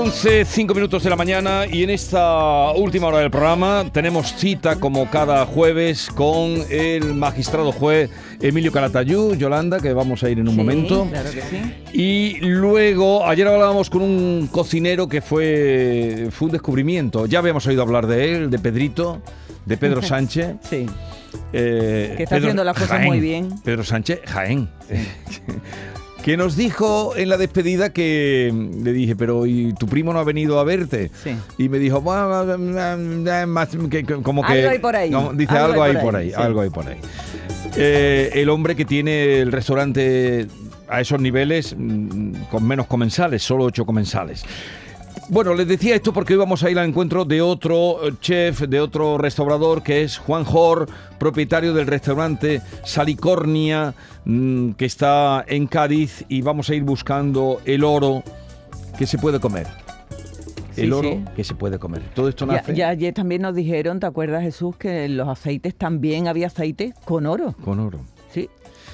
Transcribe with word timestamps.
Hace 0.00 0.44
cinco 0.44 0.74
minutos 0.74 1.02
de 1.04 1.10
la 1.10 1.16
mañana 1.16 1.64
y 1.70 1.82
en 1.82 1.90
esta 1.90 2.70
última 2.72 3.08
hora 3.08 3.18
del 3.18 3.30
programa 3.30 3.84
tenemos 3.92 4.34
cita 4.34 4.76
como 4.76 5.10
cada 5.10 5.44
jueves 5.46 6.08
con 6.14 6.54
el 6.70 7.14
magistrado 7.14 7.72
juez 7.72 8.10
Emilio 8.40 8.72
Calatayú, 8.72 9.34
Yolanda, 9.34 9.80
que 9.80 9.92
vamos 9.92 10.22
a 10.22 10.30
ir 10.30 10.38
en 10.38 10.48
un 10.48 10.56
momento. 10.56 11.06
Claro 11.10 11.30
que 11.30 11.42
sí. 11.42 11.74
Y 11.92 12.38
luego, 12.40 13.26
ayer 13.26 13.46
hablábamos 13.46 13.90
con 13.90 14.02
un 14.02 14.48
cocinero 14.50 15.08
que 15.08 15.20
fue, 15.20 16.28
fue 16.30 16.46
un 16.46 16.52
descubrimiento. 16.52 17.26
Ya 17.26 17.40
habíamos 17.40 17.66
oído 17.66 17.82
hablar 17.82 18.06
de 18.06 18.34
él, 18.36 18.50
de 18.50 18.58
Pedrito, 18.58 19.20
de 19.66 19.76
Pedro 19.76 20.00
Sánchez. 20.02 20.56
Sí. 20.68 20.86
Eh, 21.52 22.14
Que 22.16 22.22
está 22.24 22.36
haciendo 22.36 22.64
las 22.64 22.74
cosas 22.74 22.90
Jaén. 22.98 23.06
muy 23.08 23.20
bien. 23.20 23.48
Pedro 23.64 23.84
Sánchez, 23.84 24.20
Jaén. 24.26 24.68
que 26.22 26.36
nos 26.36 26.56
dijo 26.56 27.14
en 27.16 27.28
la 27.28 27.36
despedida 27.36 27.92
que 27.92 28.52
le 28.82 28.92
dije, 28.92 29.16
pero 29.16 29.46
¿y 29.46 29.72
tu 29.74 29.86
primo 29.86 30.12
no 30.12 30.18
ha 30.20 30.24
venido 30.24 30.58
a 30.60 30.64
verte? 30.64 31.10
Sí. 31.22 31.36
Y 31.58 31.68
me 31.68 31.78
dijo, 31.78 32.00
"Bueno, 32.00 32.44
más 33.48 33.68
que- 33.90 34.04
que- 34.04 34.22
como 34.22 34.42
que... 34.44 34.52
Algo 34.52 34.70
hay 34.70 34.78
por 34.78 34.96
ahí. 34.96 35.12
dice, 35.34 35.56
algo, 35.56 35.82
hay 35.82 35.96
por 35.96 36.16
ahí, 36.16 36.28
sí. 36.30 36.34
algo 36.36 36.60
hay 36.60 36.70
por 36.70 36.88
ahí. 36.88 36.96
Eh, 37.76 38.30
el 38.34 38.48
hombre 38.50 38.76
que 38.76 38.84
tiene 38.84 39.40
el 39.40 39.50
restaurante 39.52 40.46
a 40.88 41.00
esos 41.00 41.20
niveles 41.20 41.74
mm, 41.76 42.32
con 42.50 42.66
menos 42.66 42.86
comensales, 42.86 43.42
solo 43.42 43.64
ocho 43.64 43.84
comensales. 43.86 44.44
Bueno, 45.28 45.54
les 45.54 45.66
decía 45.66 45.94
esto 45.94 46.12
porque 46.12 46.34
hoy 46.34 46.38
vamos 46.40 46.62
a 46.62 46.70
ir 46.70 46.78
al 46.78 46.88
encuentro 46.88 47.24
de 47.24 47.40
otro 47.40 47.98
chef, 48.20 48.60
de 48.62 48.80
otro 48.80 49.16
restaurador, 49.18 49.82
que 49.82 50.02
es 50.02 50.18
Juan 50.18 50.44
Jor, 50.44 50.88
propietario 51.18 51.72
del 51.72 51.86
restaurante 51.86 52.60
Salicornia, 52.84 53.94
mm, 54.24 54.72
que 54.72 54.84
está 54.84 55.44
en 55.46 55.66
Cádiz, 55.68 56.24
y 56.28 56.42
vamos 56.42 56.68
a 56.68 56.74
ir 56.74 56.82
buscando 56.82 57.60
el 57.64 57.82
oro 57.84 58.22
que 58.98 59.06
se 59.06 59.16
puede 59.16 59.40
comer. 59.40 59.66
El 60.76 60.86
Sí, 60.86 60.92
oro 60.92 61.08
sí. 61.10 61.24
que 61.36 61.44
se 61.44 61.54
puede 61.54 61.78
comer. 61.78 62.02
Todo 62.14 62.28
esto 62.28 62.44
nace 62.46 62.74
ya 62.74 62.88
ayer 62.88 63.14
también 63.14 63.42
nos 63.42 63.54
dijeron, 63.54 64.00
¿te 64.00 64.06
acuerdas 64.06 64.42
Jesús? 64.42 64.76
Que 64.76 65.04
en 65.04 65.16
los 65.18 65.28
aceites 65.28 65.74
también 65.74 66.28
había 66.28 66.48
aceite 66.48 66.94
con 67.04 67.26
oro. 67.26 67.54
con 67.64 67.78
oro. 67.80 68.00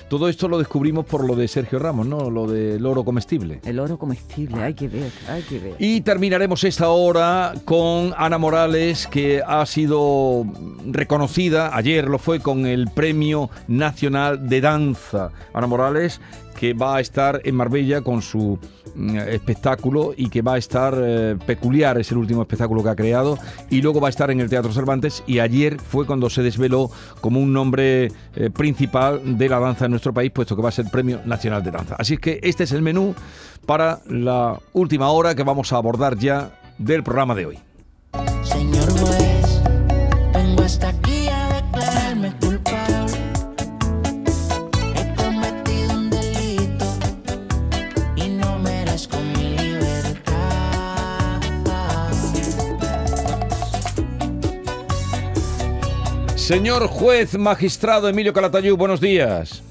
Todo 0.09 0.29
esto 0.29 0.49
lo 0.49 0.59
descubrimos 0.59 1.05
por 1.05 1.27
lo 1.27 1.37
de 1.37 1.49
Sergio 1.49 1.79
Ramos, 1.79 2.07
¿no? 2.07 2.31
Lo 2.31 2.47
del 2.47 2.85
oro 2.87 3.05
comestible. 3.05 3.61
el 3.65 3.79
oro 3.79 3.99
comestible, 3.99 4.63
hay 4.63 4.75
que 4.75 4.89
ver, 4.89 5.13
hay 5.29 5.43
que 5.43 5.59
ver. 5.59 5.75
Y 5.79 6.01
terminaremos 6.01 6.65
esta 6.65 6.89
hora 6.89 7.53
con 7.65 8.15
Ana 8.17 8.39
Morales, 8.39 9.07
que 9.07 9.43
ha 9.47 9.67
sido 9.67 10.47
reconocida, 10.87 11.77
ayer 11.77 12.09
lo 12.09 12.19
fue, 12.19 12.41
con 12.41 12.67
el 12.67 12.89
Premio 12.89 13.51
Nacional 13.67 14.49
de 14.49 14.61
Danza. 14.63 15.31
Ana 15.53 15.67
Morales, 15.67 16.21
que 16.59 16.73
va 16.73 16.97
a 16.97 17.01
estar 17.01 17.41
en 17.45 17.55
Marbella 17.55 18.01
con 18.01 18.21
su 18.21 18.59
mm, 18.97 19.17
espectáculo 19.17 20.13
y 20.17 20.29
que 20.29 20.43
va 20.43 20.55
a 20.55 20.59
estar 20.59 20.93
eh, 21.01 21.37
peculiar, 21.47 21.99
es 21.99 22.11
el 22.11 22.19
último 22.19 22.43
espectáculo 22.43 22.83
que 22.83 22.89
ha 22.89 22.97
creado, 22.97 23.39
y 23.71 23.81
luego 23.81 24.01
va 24.01 24.09
a 24.09 24.11
estar 24.11 24.29
en 24.33 24.41
el 24.41 24.51
Teatro 24.51 24.73
Cervantes 24.73 25.23
y 25.29 25.39
ayer 25.39 25.79
fue 25.79 26.05
cuando 26.05 26.29
se 26.29 26.43
desveló 26.43 26.91
como 27.21 27.39
un 27.39 27.53
nombre 27.53 28.11
eh, 28.35 28.51
principal 28.53 29.39
de 29.39 29.49
la 29.49 29.61
danza 29.61 29.85
en 29.85 29.93
nuestro 29.93 30.13
país, 30.13 30.33
puesto 30.33 30.57
que 30.57 30.63
va 30.63 30.71
a 30.71 30.73
ser 30.73 30.87
Premio 30.91 31.21
Nacional 31.25 31.63
de 31.63 31.71
Danza. 31.71 31.95
Así 31.97 32.15
es 32.15 32.21
que 32.21 32.41
este 32.43 32.65
es 32.65 32.73
el 32.73 32.83
menú 32.83 33.15
para 33.65 34.01
la 34.09 34.59
última 34.73 35.11
hora 35.11 35.37
que 35.37 35.45
vamos 35.45 35.73
a 35.73 35.77
abordar 35.77 36.19
ya 36.19 36.59
del 36.77 37.05
programa 37.05 37.37
de 37.37 37.47
hoy. 37.47 37.68
Señor 56.49 56.87
juez 56.87 57.37
magistrado 57.37 58.09
Emilio 58.09 58.33
Calatayud, 58.33 58.75
buenos 58.75 59.03
días. 59.03 59.63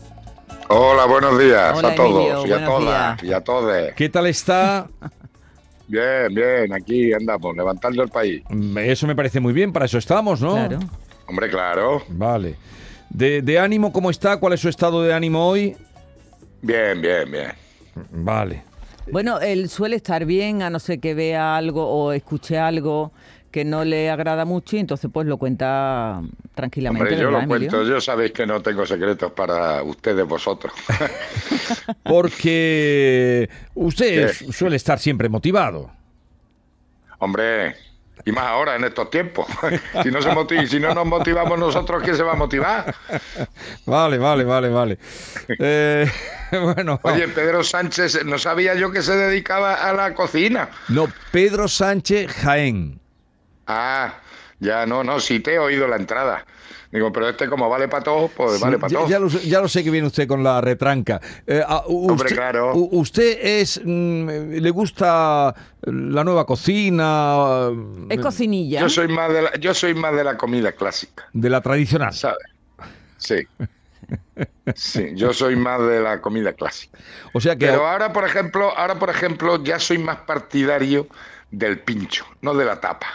Hola, 0.68 1.06
buenos 1.08 1.40
días 1.40 1.76
Hola, 1.76 1.88
a 1.88 1.96
todos 1.96 2.10
Emilio, 2.12 2.46
y 2.46 2.52
a 2.52 2.66
todas 2.66 3.18
días. 3.18 3.24
y 3.24 3.34
a 3.34 3.42
todos. 3.42 3.94
¿Qué 3.96 4.10
tal 4.10 4.28
está? 4.28 4.88
Bien, 5.88 6.32
bien, 6.36 6.72
aquí 6.72 7.12
andamos, 7.14 7.58
levantando 7.58 8.04
el 8.04 8.10
país. 8.10 8.44
Eso 8.76 9.08
me 9.08 9.16
parece 9.16 9.40
muy 9.40 9.54
bien, 9.54 9.74
para 9.74 9.86
eso 9.86 9.98
estamos, 9.98 10.40
¿no? 10.40 10.54
Claro. 10.54 10.80
Hombre, 11.26 11.50
claro. 11.50 12.04
Vale. 12.10 12.58
De, 13.10 13.42
de 13.42 13.58
ánimo 13.58 13.92
cómo 13.92 14.12
está? 14.12 14.38
¿Cuál 14.38 14.54
es 14.54 14.60
su 14.60 14.70
estado 14.70 15.02
de 15.02 15.16
ánimo 15.16 15.50
hoy? 15.50 15.76
Bien, 16.62 17.02
bien, 17.02 17.32
bien. 17.32 17.54
Vale. 18.12 18.64
Bueno, 19.12 19.40
él 19.40 19.70
suele 19.70 19.96
estar 19.96 20.26
bien, 20.26 20.62
a 20.62 20.70
no 20.70 20.78
ser 20.78 21.00
que 21.00 21.16
vea 21.16 21.56
algo 21.56 21.88
o 21.88 22.12
escuche 22.12 22.60
algo 22.60 23.14
que 23.58 23.66
no 23.66 23.84
le 23.84 24.12
agrada 24.12 24.46
mucho 24.46 24.76
y 24.76 24.80
entonces 24.82 25.10
pues 25.12 25.26
lo 25.26 25.38
cuenta 25.38 26.22
tranquilamente. 26.54 27.06
Hombre, 27.06 27.20
yo 27.20 27.26
¿verdad, 27.32 27.48
lo 27.48 27.56
Emilio? 27.56 27.72
cuento, 27.72 27.90
yo 27.92 28.00
sabéis 28.00 28.32
que 28.32 28.46
no 28.46 28.62
tengo 28.62 28.86
secretos 28.86 29.32
para 29.32 29.82
ustedes 29.82 30.28
vosotros. 30.28 30.74
Porque 32.04 33.50
usted 33.74 34.28
¿Qué? 34.38 34.52
suele 34.54 34.76
estar 34.76 35.00
siempre 35.00 35.28
motivado. 35.28 35.90
Hombre, 37.18 37.76
y 38.26 38.32
más 38.32 38.44
ahora 38.46 38.76
en 38.76 38.84
estos 38.84 39.10
tiempos. 39.10 39.48
si 40.04 40.12
no 40.12 40.22
se 40.22 40.30
motiv- 40.30 40.68
si 40.68 40.80
no 40.80 40.94
nos 40.94 41.08
motivamos 41.08 41.58
nosotros, 41.58 42.04
¿quién 42.04 42.16
se 42.16 42.22
va 42.22 42.34
a 42.34 42.36
motivar? 42.36 42.94
Vale, 43.88 44.20
vale, 44.20 44.44
vale, 44.44 44.70
vale. 44.70 45.00
Eh, 45.58 46.08
bueno. 46.52 47.00
Oye, 47.02 47.28
Pedro 47.30 47.64
Sánchez, 47.64 48.24
no 48.24 48.38
sabía 48.38 48.76
yo 48.76 48.92
que 48.92 49.02
se 49.02 49.16
dedicaba 49.16 49.74
a 49.74 49.94
la 49.94 50.14
cocina. 50.14 50.70
No, 50.90 51.08
Pedro 51.32 51.68
Sánchez 51.68 52.32
Jaén. 52.34 53.00
Ah, 53.68 54.14
ya 54.60 54.86
no, 54.86 55.04
no, 55.04 55.20
sí 55.20 55.40
te 55.40 55.54
he 55.56 55.60
oído 55.60 55.88
la 55.88 55.98
entrada. 55.98 56.46
Digo, 56.90 57.12
pero 57.12 57.28
este 57.28 57.50
como 57.50 57.70
vale 57.70 57.90
para 57.90 58.02
todos, 58.04 58.32
pues 58.32 58.54
Sí, 58.54 58.62
vale 58.64 58.78
para 58.80 58.90
ya, 58.90 58.98
todos. 59.00 59.10
ya 59.10 59.20
lo, 59.20 59.30
sé- 59.30 59.48
ya 59.50 59.60
lo 59.60 59.68
sé 59.68 59.84
que 59.84 59.92
viene 59.92 60.08
usted 60.08 60.26
con 60.26 60.42
la 60.42 60.62
retranca. 60.62 61.20
Eh, 61.46 61.62
ah, 61.68 61.84
u- 61.86 62.10
Hombre, 62.12 62.26
usted, 62.28 62.36
claro. 62.38 62.74
¿Usted 62.76 63.38
es. 63.42 63.82
mm, 63.84 64.30
¿Le 64.54 64.70
gusta 64.70 65.54
la 65.82 66.24
nueva 66.24 66.46
cocina? 66.46 67.70
Es 68.10 68.20
cocinilla. 68.20 68.80
Yo 68.80 68.90
soy 68.90 69.10
más 69.10 69.34
de 69.34 69.42
la, 69.42 69.56
yo 69.58 69.74
soy 69.74 69.94
más 69.96 70.16
de 70.16 70.24
la 70.24 70.38
comida 70.38 70.72
clásica, 70.72 71.28
De 71.34 71.50
la 71.50 71.60
tradicional. 71.62 72.14
¿sabes? 72.14 72.38
Sí. 73.18 73.46
Sí, 74.76 75.10
yo 75.16 75.34
soy 75.34 75.56
más 75.58 75.82
de 75.82 76.00
la 76.02 76.22
comida 76.22 76.54
clásica. 76.54 76.98
O 77.34 77.42
sea 77.42 77.56
que. 77.58 77.66
Pero 77.68 77.86
ahora, 77.86 78.14
por 78.14 78.24
ejemplo, 78.24 78.72
ahora 78.78 78.96
por 78.96 79.10
ejemplo, 79.10 79.62
ya 79.64 79.78
soy 79.80 79.98
más 79.98 80.18
partidario 80.20 81.08
del 81.52 81.80
pincho, 81.80 82.26
no 82.42 82.54
de 82.54 82.64
la 82.66 82.80
tapa. 82.80 83.08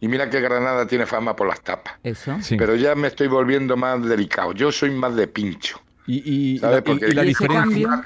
Y 0.00 0.08
mira 0.08 0.28
que 0.28 0.40
Granada 0.40 0.86
tiene 0.86 1.06
fama 1.06 1.34
por 1.34 1.48
las 1.48 1.60
tapas. 1.62 1.94
Eso. 2.02 2.36
Sí. 2.42 2.56
Pero 2.56 2.74
ya 2.76 2.94
me 2.94 3.08
estoy 3.08 3.28
volviendo 3.28 3.76
más 3.76 4.02
delicado. 4.04 4.52
Yo 4.52 4.70
soy 4.70 4.90
más 4.90 5.16
de 5.16 5.26
pincho. 5.26 5.80
Y, 6.06 6.54
y- 6.54 6.58
¿Sabes? 6.58 6.74
la- 6.74 6.78
y- 6.78 6.82
Porque 6.82 7.06
y 7.08 7.12
la 7.14 7.24
¿Y 7.24 7.30
ese 7.30 7.44
diferencia. 7.44 8.02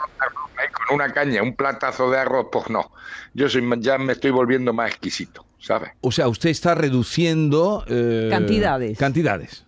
Con 0.86 0.96
una 0.96 1.12
caña, 1.12 1.42
un 1.42 1.54
platazo 1.56 2.10
de 2.10 2.18
arroz, 2.18 2.46
pues 2.52 2.68
no. 2.70 2.90
Yo 3.34 3.48
soy 3.48 3.62
más- 3.62 3.80
ya 3.80 3.98
me 3.98 4.12
estoy 4.12 4.30
volviendo 4.30 4.72
más 4.72 4.90
exquisito, 4.90 5.44
¿sabes? 5.58 5.90
O 6.00 6.12
sea, 6.12 6.28
usted 6.28 6.50
está 6.50 6.74
reduciendo. 6.74 7.84
eh, 7.88 8.28
Cantidades. 8.30 8.98
Cantidades. 8.98 9.64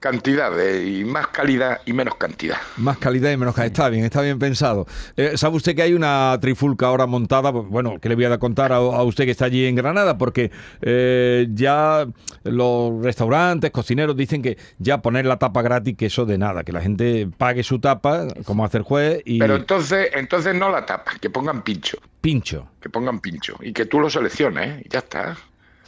Cantidad 0.00 0.52
de- 0.54 0.86
y 0.86 1.04
más 1.04 1.26
calidad 1.28 1.80
y 1.84 1.92
menos 1.92 2.14
cantidad. 2.14 2.58
Más 2.76 2.98
calidad 2.98 3.32
y 3.32 3.36
menos 3.36 3.52
calidad. 3.54 3.72
Está 3.72 3.88
bien, 3.88 4.04
está 4.04 4.22
bien 4.22 4.38
pensado. 4.38 4.86
Eh, 5.16 5.32
¿Sabe 5.36 5.56
usted 5.56 5.74
que 5.74 5.82
hay 5.82 5.92
una 5.94 6.38
trifulca 6.40 6.86
ahora 6.86 7.06
montada? 7.06 7.52
Pues, 7.52 7.66
Bueno, 7.66 7.98
que 8.00 8.08
le 8.08 8.14
voy 8.14 8.24
a 8.26 8.38
contar 8.38 8.72
a, 8.72 8.76
a 8.76 9.02
usted 9.02 9.24
que 9.24 9.32
está 9.32 9.46
allí 9.46 9.66
en 9.66 9.74
Granada, 9.74 10.16
porque 10.16 10.52
eh, 10.82 11.48
ya 11.52 12.06
los 12.44 13.02
restaurantes, 13.04 13.72
cocineros 13.72 14.16
dicen 14.16 14.40
que 14.40 14.56
ya 14.78 15.02
poner 15.02 15.26
la 15.26 15.36
tapa 15.38 15.62
gratis, 15.62 15.96
que 15.96 16.06
eso 16.06 16.24
de 16.26 16.38
nada, 16.38 16.62
que 16.62 16.72
la 16.72 16.80
gente 16.80 17.28
pague 17.36 17.64
su 17.64 17.80
tapa, 17.80 18.28
como 18.44 18.64
hace 18.64 18.78
el 18.78 18.84
juez, 18.84 19.20
y 19.24 19.38
Pero 19.40 19.56
entonces, 19.56 20.10
entonces 20.14 20.54
no 20.54 20.70
la 20.70 20.86
tapas, 20.86 21.18
que 21.18 21.28
pongan 21.28 21.62
pincho, 21.62 21.98
pincho. 22.20 22.68
que 22.80 22.88
pongan 22.88 23.18
pincho 23.18 23.56
y 23.60 23.72
que 23.72 23.84
tú 23.86 23.98
lo 23.98 24.08
selecciones 24.10 24.78
¿eh? 24.78 24.82
y 24.84 24.88
ya 24.90 25.00
está. 25.00 25.36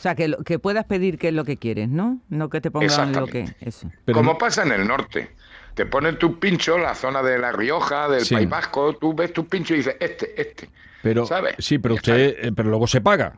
Sea, 0.01 0.15
que, 0.15 0.29
lo- 0.29 0.39
que 0.45 0.59
puedas 0.59 0.85
pedir 0.87 1.19
qué 1.19 1.29
es 1.29 1.35
lo 1.35 1.45
que 1.45 1.57
quieres, 1.57 1.89
¿no? 1.89 2.21
No 2.29 2.49
que 2.51 2.61
te 2.61 2.71
pongan 2.71 3.13
lo 3.13 3.27
que... 3.27 3.55
Eso. 3.61 3.91
Pero 4.05 4.17
Como 4.17 4.33
no- 4.33 4.39
pasa 4.39 4.63
en 4.63 4.73
el 4.73 4.87
norte. 4.87 5.31
Te 5.75 5.87
ponen 5.87 6.19
tu 6.19 6.39
pincho, 6.39 6.79
la 6.79 6.95
zona 6.95 7.23
de 7.23 7.39
La 7.39 7.53
Rioja, 7.53 8.09
del 8.09 8.25
Sí. 8.25 8.35
País 8.35 8.49
Vasco, 8.49 8.95
tú 8.97 9.15
ves 9.15 9.33
tu 9.33 9.47
pincho 9.47 9.75
y 9.75 9.79
dices, 9.79 9.97
este, 10.01 10.41
este. 10.41 10.69
Pero, 11.03 11.25
¿Sabes? 11.27 11.55
sí, 11.59 11.79
pero 11.79 11.95
usted, 11.95 12.37
eh, 12.39 12.53
pero 12.55 12.69
luego 12.69 12.87
se 12.87 13.01
paga. 13.01 13.35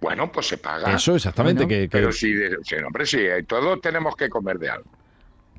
Bueno, 0.00 0.30
pues 0.30 0.46
se 0.46 0.58
paga. 0.58 0.92
Eso 0.94 1.16
exactamente, 1.16 1.64
Bueno, 1.64 1.68
que, 1.80 1.88
que- 1.88 1.88
Pero 1.88 2.12
sí, 2.12 2.32
de- 2.32 2.58
sí, 2.62 2.76
hombre, 2.76 3.04
sí, 3.06 3.18
todos 3.46 3.80
tenemos 3.80 4.14
que 4.16 4.28
comer 4.28 4.58
de 4.58 4.70
algo. 4.70 4.90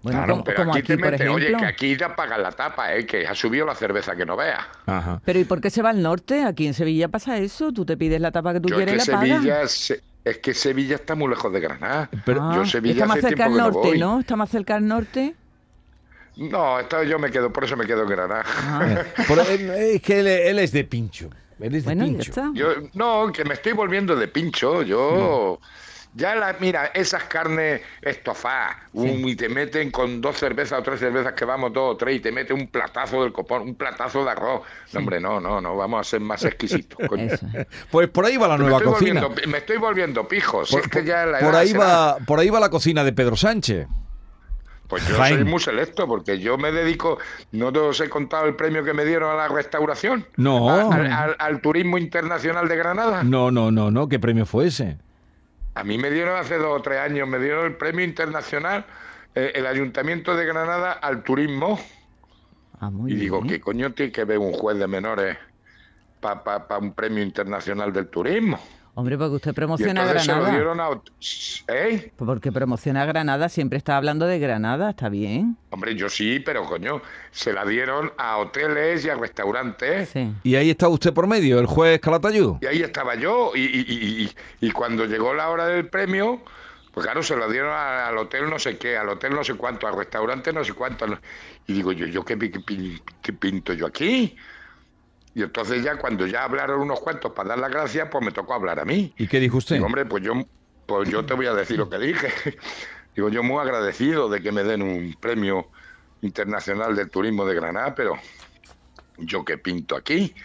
Bueno, 0.02 0.20
Claro. 0.20 0.34
como, 0.34 0.44
Pero 0.46 0.58
como 0.58 0.72
aquí, 0.72 0.80
aquí, 0.80 0.88
te 0.88 0.98
por 0.98 1.12
meten, 1.12 1.28
oye, 1.30 1.46
ejemplo. 1.48 1.68
que 1.68 1.74
aquí 1.74 1.98
ya 1.98 2.16
pagan 2.16 2.42
la 2.42 2.52
tapa, 2.52 2.96
¿eh? 2.96 3.06
que 3.06 3.28
ha 3.28 3.36
subido 3.36 3.66
la 3.66 3.76
cerveza 3.76 4.16
que 4.16 4.26
no 4.26 4.38
veas. 4.38 4.66
Ajá. 4.86 5.22
Pero 5.26 5.40
¿y 5.40 5.44
por 5.44 5.60
qué 5.60 5.70
se 5.70 5.82
va 5.82 5.90
al 5.90 6.02
norte? 6.02 6.44
Aquí 6.46 6.68
en 6.68 6.74
Sevilla 6.74 7.10
pasa 7.10 7.38
eso. 7.38 7.72
Tú 7.74 7.86
te 7.86 7.98
pides 7.98 8.22
la 8.22 8.32
tapa 8.32 8.54
que 8.54 8.62
tú 8.62 8.70
Yo 8.70 8.80
es 8.80 8.86
quieres 8.86 9.04
que 9.06 9.12
y 9.12 9.14
la 9.14 9.20
pagas. 9.20 9.38
Sevilla, 9.42 9.68
se- 9.68 10.02
es 10.24 10.38
que 10.38 10.54
Sevilla 10.54 10.96
está 10.96 11.16
muy 11.16 11.28
lejos 11.30 11.52
de 11.52 11.60
Granada. 11.60 12.10
Pero- 12.26 12.42
Ah, 12.44 12.54
yo 12.56 12.66
Sevilla 12.66 12.94
está 12.94 13.06
más 13.08 13.18
hace 13.18 13.28
cerca 13.30 13.46
al 13.46 13.52
que 13.52 13.58
no 13.58 13.64
norte, 13.72 13.88
voy. 13.90 14.00
¿no? 14.00 14.20
Está 14.22 14.36
más 14.38 14.50
cerca 14.50 14.76
al 14.76 14.88
norte. 14.88 15.36
No, 16.38 16.80
esto 16.80 17.04
yo 17.04 17.20
me 17.20 17.30
quedo, 17.32 17.52
por 17.52 17.66
eso 17.66 17.76
me 17.76 17.86
quedo 17.86 18.04
en 18.04 18.10
Granada. 18.10 18.44
Ah, 18.48 18.86
Pero 19.28 19.42
él- 19.42 19.70
es 19.72 20.02
que 20.02 20.20
él, 20.22 20.28
él 20.28 20.60
es 20.60 20.72
de 20.72 20.86
pincho. 20.86 21.30
Él 21.60 21.76
es 21.76 21.84
de 21.84 21.88
bueno, 21.94 22.06
ya 22.06 22.12
pincho. 22.14 22.32
está. 22.32 22.52
Yo, 22.54 22.68
no, 22.94 23.30
que 23.34 23.44
me 23.44 23.54
estoy 23.56 23.74
volviendo 23.74 24.16
de 24.16 24.30
pincho. 24.30 24.82
Yo. 24.84 25.60
Ya 26.16 26.34
la, 26.36 26.56
mira, 26.60 26.88
esas 26.96 27.24
carnes 27.26 27.82
estofadas, 28.02 28.76
un- 28.94 29.28
y 29.30 29.36
te 29.36 29.48
meten 29.48 29.92
con 29.92 30.20
dos 30.22 30.38
cervezas 30.38 30.80
o 30.80 30.84
tres 30.84 31.00
cervezas 31.00 31.34
que 31.34 31.46
vamos 31.46 31.72
dos 31.72 31.94
o 31.94 31.98
tres 31.98 32.16
y 32.16 32.20
te 32.20 32.32
mete 32.32 32.52
un 32.52 32.68
platazo 32.68 33.22
del 33.24 33.32
copón, 33.32 33.62
un 33.62 33.76
platazo 33.76 34.24
de 34.26 34.32
arroz. 34.32 34.62
No, 34.92 35.00
hombre, 35.00 35.20
no, 35.20 35.40
no, 35.40 35.62
no, 35.62 35.76
vamos 35.78 36.02
a 36.02 36.04
ser 36.10 36.20
más 36.20 36.44
exquisitos. 36.44 36.98
coño. 37.08 37.28
Pues 37.92 38.08
por 38.10 38.26
ahí 38.26 38.38
va 38.38 38.48
la 38.48 38.58
me, 38.58 38.64
nueva 38.64 38.78
estoy 38.80 38.94
cocina. 38.94 39.22
me 39.48 39.58
estoy 39.60 39.78
volviendo 39.78 40.28
pijo. 40.28 40.66
si 40.66 40.74
Por, 40.74 40.82
es 40.82 40.88
que 40.90 41.04
ya 41.06 41.26
la 41.28 41.40
por 41.40 41.56
ahí 41.56 41.70
será- 41.70 41.80
va, 41.86 42.18
por 42.26 42.40
ahí 42.40 42.50
va 42.50 42.60
la 42.60 42.70
cocina 42.70 43.04
de 43.04 43.14
Pedro 43.14 43.36
Sánchez. 43.36 43.88
Pues 44.88 45.08
yo 45.08 45.16
soy 45.18 45.44
muy 45.44 45.60
selecto 45.60 46.08
porque 46.08 46.40
yo 46.40 46.58
me 46.58 46.72
dedico, 46.72 47.20
no 47.52 47.68
os 47.68 48.02
he 48.02 48.10
contado 48.10 48.48
el 48.48 48.56
premio 48.56 48.84
que 48.84 48.94
me 48.96 49.06
dieron 49.06 49.30
a 49.30 49.36
la 49.36 49.48
restauración. 49.48 50.26
No. 50.38 50.68
A- 50.72 50.96
Al, 50.96 51.14
al- 51.14 51.36
al 51.38 51.62
turismo 51.62 52.00
internacional 52.00 52.68
de 52.68 52.76
Granada. 52.76 53.24
No, 53.24 53.52
no, 53.52 53.70
no, 53.70 53.92
no. 53.92 54.10
¿Qué 54.10 54.18
premio 54.18 54.48
fue 54.48 54.66
ese? 54.66 54.98
A 55.76 55.84
mí 55.84 55.98
me 55.98 56.10
dieron 56.10 56.38
hace 56.38 56.58
dos 56.58 56.80
o 56.80 56.82
tres 56.82 57.00
años, 57.00 57.28
me 57.28 57.40
dieron 57.40 57.66
el 57.66 57.76
premio 57.76 58.04
internacional, 58.04 58.86
eh, 59.36 59.52
el 59.56 59.66
Ayuntamiento 59.66 60.36
de 60.36 60.46
Granada 60.46 60.92
al 60.92 61.24
turismo. 61.24 61.80
Ah, 62.80 62.90
muy 62.90 63.12
y 63.14 63.16
digo. 63.16 63.42
¿qué 63.44 63.60
coño 63.60 63.94
tiene 63.94 64.12
que 64.12 64.24
ver 64.24 64.40
un 64.40 64.54
juez 64.54 64.78
de 64.78 64.88
menores 64.88 65.38
para 66.22 66.78
un 66.80 66.94
premio 66.94 67.24
internacional 67.24 67.94
del 67.94 68.08
turismo? 68.08 68.60
Hombre, 69.00 69.18
porque 69.18 69.36
usted 69.36 69.52
Y 69.52 69.54
promociona 69.54 70.02
entonces 70.02 70.24
se 70.24 70.28
lo 70.32 70.36
Granada. 70.42 70.56
dieron 70.58 70.80
a... 70.82 70.90
¿Eh? 71.70 72.12
Porque 72.18 72.52
promociona 72.52 73.06
Granada, 73.06 73.48
siempre 73.48 73.78
está 73.78 73.96
hablando 73.96 74.26
de 74.28 74.40
Granada, 74.40 74.90
está 74.90 75.08
bien. 75.08 75.56
Hombre, 75.70 75.96
yo 75.96 76.10
sí, 76.10 76.40
pero 76.42 76.66
coño, 76.66 77.02
se 77.32 77.54
la 77.54 77.64
dieron 77.66 78.12
a 78.18 78.38
hoteles 78.38 79.06
y 79.06 79.10
a 79.10 79.16
restaurantes. 79.16 80.10
Sí. 80.10 80.34
Y 80.44 80.56
ahí 80.56 80.70
está 80.70 80.90
usted 80.90 81.14
por 81.14 81.28
medio, 81.28 81.60
el 81.60 81.66
juez 81.66 82.00
Calatayud. 82.02 82.56
Y 82.62 82.66
ahí 82.66 82.82
estaba 82.82 83.16
yo. 83.16 83.52
Y, 83.56 83.62
y- 83.62 83.86
y- 83.88 84.24
y- 84.62 84.68
y 84.68 84.72
cuando 84.72 85.06
llegó 85.06 85.34
la 85.34 85.50
hora 85.50 85.66
del 85.68 85.88
premio, 85.88 86.42
pues 86.94 87.06
claro, 87.06 87.24
se 87.24 87.38
lo 87.38 87.50
dieron 87.50 87.72
a- 87.72 88.08
al 88.10 88.18
hotel 88.18 88.50
no 88.50 88.60
sé 88.60 88.78
qué, 88.78 88.98
al 88.98 89.08
hotel 89.08 89.34
no 89.34 89.44
sé 89.46 89.54
cuánto, 89.54 89.88
al 89.88 89.96
restaurante 89.96 90.52
no 90.52 90.64
sé 90.66 90.74
cuánto. 90.74 91.08
no- 91.08 91.20
Y 91.68 91.74
digo 91.74 91.94
yo, 91.94 92.06
¿yo 92.08 92.26
qué, 92.26 92.38
qué 92.38 92.60
pin- 92.60 93.02
qué 93.22 93.32
pinto 93.32 93.72
yo 93.74 93.86
aquí? 93.86 94.36
Y 95.40 95.44
entonces 95.44 95.82
ya 95.82 95.96
cuando 95.96 96.28
ya 96.28 96.44
hablaron 96.44 96.82
unos 96.82 97.00
cuantos 97.00 97.32
para 97.32 97.48
dar 97.50 97.60
las 97.60 97.72
gracias, 97.72 98.10
pues 98.12 98.26
me 98.26 98.34
tocó 98.34 98.56
hablar 98.56 98.78
a 98.78 98.84
mí. 98.84 99.14
¿Y 99.18 99.26
qué 99.26 99.40
dijo 99.40 99.56
usted? 99.56 99.76
Digo, 99.76 99.86
hombre, 99.86 100.06
pues 100.06 100.22
yo, 100.22 100.34
pues 100.86 101.08
yo 101.10 101.26
te 101.26 101.34
voy 101.34 101.46
a 101.46 101.54
decir 101.54 101.78
lo 101.78 101.90
que 101.90 101.98
dije. 101.98 102.28
Digo, 103.16 103.30
yo 103.30 103.42
muy 103.42 103.58
agradecido 103.62 104.28
de 104.28 104.42
que 104.42 104.52
me 104.52 104.66
den 104.66 104.82
un 104.82 105.16
premio 105.18 105.70
internacional 106.20 106.94
del 106.94 107.10
turismo 107.10 107.46
de 107.46 107.56
Granada, 107.56 107.96
pero 107.96 108.16
yo 109.18 109.46
qué 109.46 109.58
pinto 109.58 109.96
aquí, 109.96 110.36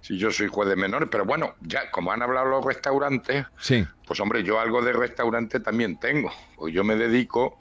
si 0.00 0.18
yo 0.18 0.32
soy 0.32 0.48
juez 0.48 0.68
de 0.68 0.74
menores, 0.74 1.08
pero 1.12 1.24
bueno, 1.24 1.54
ya 1.60 1.88
como 1.92 2.10
han 2.10 2.20
hablado 2.20 2.46
los 2.46 2.64
restaurantes, 2.64 3.46
Sí. 3.60 3.86
pues 4.04 4.18
hombre, 4.18 4.42
yo 4.42 4.58
algo 4.58 4.82
de 4.82 4.92
restaurante 4.92 5.60
también 5.60 6.00
tengo, 6.00 6.32
pues 6.56 6.74
yo 6.74 6.82
me 6.82 6.96
dedico 6.96 7.60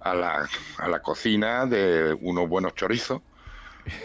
a 0.00 0.14
la, 0.14 0.48
a 0.78 0.88
la 0.88 1.02
cocina 1.02 1.66
de 1.66 2.16
unos 2.22 2.48
buenos 2.48 2.74
chorizos 2.74 3.20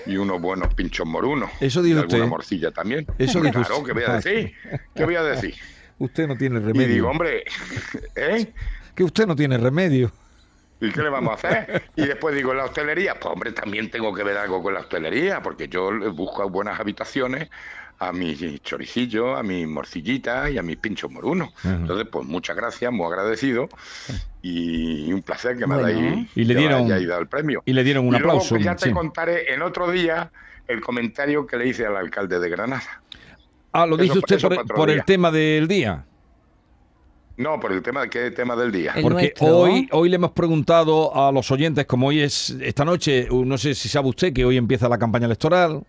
y 0.05 0.17
unos 0.17 0.41
buenos 0.41 0.73
pinchos 0.73 1.05
morunos. 1.07 1.49
Eso 1.59 1.81
dijo 1.81 1.97
y 1.97 2.01
alguna 2.01 2.17
usted. 2.17 2.29
morcilla 2.29 2.71
también. 2.71 3.05
Eso 3.17 3.39
claro, 3.41 3.59
usted. 3.61 3.85
¿qué 3.85 3.93
voy 3.93 4.03
a 4.03 4.13
decir? 4.13 4.53
¿Qué 4.95 5.05
voy 5.05 5.15
a 5.15 5.23
decir? 5.23 5.55
Usted 5.97 6.27
no 6.27 6.35
tiene 6.35 6.57
Y 6.59 6.63
remedio. 6.63 6.93
digo, 6.93 7.09
hombre, 7.09 7.45
¿eh? 8.15 8.53
Que 8.93 9.03
usted 9.05 9.25
no 9.25 9.33
tiene 9.35 9.57
remedio. 9.57 10.11
¿Y 10.81 10.91
qué 10.91 11.01
le 11.01 11.09
vamos 11.09 11.31
a 11.31 11.35
hacer? 11.35 11.83
Y 11.95 12.05
después 12.05 12.35
digo, 12.35 12.53
la 12.53 12.65
hostelería, 12.65 13.13
pues 13.17 13.31
hombre, 13.33 13.53
también 13.53 13.89
tengo 13.89 14.13
que 14.13 14.23
ver 14.23 14.35
algo 14.37 14.61
con 14.61 14.73
la 14.73 14.81
hostelería, 14.81 15.41
porque 15.41 15.69
yo 15.69 15.91
busco 16.13 16.49
buenas 16.49 16.79
habitaciones 16.81 17.49
a 17.99 18.11
mis 18.11 18.61
choricillos, 18.61 19.37
a 19.37 19.43
mis 19.43 19.67
morcillitas 19.67 20.51
y 20.51 20.57
a 20.57 20.61
mis 20.63 20.77
pinchos 20.77 21.09
morunos. 21.11 21.49
Entonces, 21.63 22.07
pues 22.11 22.25
muchas 22.25 22.55
gracias, 22.55 22.91
muy 22.91 23.05
agradecido 23.07 23.69
y 24.41 25.11
un 25.13 25.21
placer 25.21 25.57
que 25.57 25.65
me 25.65 25.75
Bueno. 25.75 25.87
hayáis, 25.87 26.27
Y 26.35 26.43
le 26.43 26.55
dieron- 26.55 26.85
hayáis 26.85 27.07
dado 27.07 27.21
el 27.21 27.27
premio. 27.27 27.63
Y 27.65 27.73
le 27.73 27.83
dieron 27.83 28.07
un 28.07 28.15
y 28.15 28.19
luego, 28.19 28.31
aplauso. 28.33 28.55
pues, 28.55 28.63
ya 28.65 28.75
te 28.75 28.89
sí. 28.89 28.91
contaré 28.93 29.53
en 29.53 29.61
otro 29.61 29.89
día 29.89 30.31
el 30.67 30.81
comentario 30.81 31.45
que 31.47 31.57
le 31.57 31.67
hice 31.67 31.85
al 31.85 31.95
alcalde 31.95 32.39
de 32.39 32.49
Granada. 32.49 33.01
Ah, 33.71 33.85
lo 33.85 33.97
dice 33.97 34.19
usted 34.19 34.39
por, 34.73 34.89
el 34.89 35.03
tema 35.05 35.31
del 35.31 35.67
día. 35.67 36.05
No, 37.37 37.59
por 37.59 37.73
el 37.73 37.81
tema, 37.81 38.07
¿qué 38.09 38.31
tema 38.31 38.55
del 38.55 38.71
día? 38.71 38.93
El 38.95 39.01
Porque 39.03 39.33
nuestro. 39.37 39.57
hoy, 39.57 39.89
hoy 39.91 40.07
le 40.09 40.15
hemos 40.15 40.31
preguntado 40.31 41.13
a 41.13 41.31
los 41.33 41.51
oyentes, 41.51 41.85
como 41.85 42.07
hoy 42.07 42.21
es 42.21 42.51
esta 42.61 42.85
noche, 42.85 43.27
no 43.29 43.57
sé 43.57 43.75
si 43.75 43.89
sabe 43.89 44.07
usted 44.07 44.31
que 44.31 44.45
hoy 44.45 44.55
empieza 44.55 44.87
la 44.87 44.97
campaña 44.97 45.25
electoral. 45.25 45.83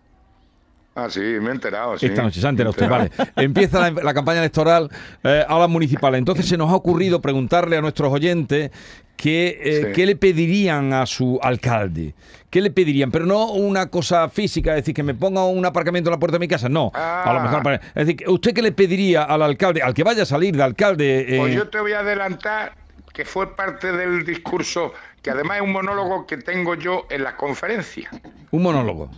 Ah, 0.99 1.09
sí, 1.11 1.19
me 1.19 1.49
he 1.49 1.51
enterado. 1.51 1.95
sí. 1.99 2.07
Esta 2.07 2.23
noche, 2.23 2.41
se 2.41 2.47
ha 2.47 2.49
enterado 2.49 2.71
usted, 2.71 2.89
vale. 2.89 3.11
Empieza 3.35 3.79
la, 3.91 4.01
la 4.01 4.13
campaña 4.15 4.39
electoral 4.39 4.89
eh, 5.23 5.45
a 5.47 5.59
las 5.59 5.69
municipales. 5.69 6.17
Entonces 6.17 6.47
se 6.47 6.57
nos 6.57 6.71
ha 6.71 6.75
ocurrido 6.75 7.21
preguntarle 7.21 7.77
a 7.77 7.81
nuestros 7.81 8.11
oyentes 8.11 8.71
que, 9.15 9.59
eh, 9.63 9.81
Sí. 9.85 9.91
qué 9.93 10.05
le 10.07 10.15
pedirían 10.15 10.93
a 10.93 11.05
su 11.05 11.39
alcalde. 11.43 12.15
¿Qué 12.49 12.61
le 12.61 12.71
pedirían? 12.71 13.11
Pero 13.11 13.27
no 13.27 13.51
una 13.51 13.87
cosa 13.91 14.27
física, 14.29 14.71
es 14.71 14.77
decir, 14.77 14.95
que 14.95 15.03
me 15.03 15.13
ponga 15.13 15.45
un 15.45 15.63
aparcamiento 15.67 16.09
en 16.09 16.13
la 16.13 16.19
puerta 16.19 16.37
de 16.37 16.39
mi 16.39 16.47
casa. 16.47 16.67
No. 16.67 16.91
A 16.95 17.31
lo 17.31 17.39
Ah. 17.39 17.43
mejor. 17.43 17.61
para- 17.61 17.75
Es 17.93 18.07
decir, 18.07 18.27
¿usted 18.27 18.53
qué 18.55 18.63
le 18.63 18.71
pediría 18.71 19.21
al 19.23 19.43
alcalde, 19.43 19.83
al 19.83 19.93
que 19.93 20.03
vaya 20.03 20.23
a 20.23 20.25
salir 20.25 20.55
de 20.57 20.63
alcalde? 20.63 21.35
eh, 21.35 21.39
Pues 21.39 21.53
yo 21.53 21.67
te 21.69 21.79
voy 21.79 21.91
a 21.93 21.99
adelantar 21.99 22.73
que 23.13 23.23
fue 23.23 23.55
parte 23.55 23.91
del 23.91 24.25
discurso, 24.25 24.93
que 25.21 25.29
además 25.29 25.57
es 25.57 25.63
un 25.63 25.73
monólogo 25.73 26.25
que 26.25 26.37
tengo 26.37 26.73
yo 26.73 27.05
en 27.11 27.23
las 27.23 27.33
conferencias. 27.35 28.11
Un 28.49 28.63
monólogo. 28.63 29.11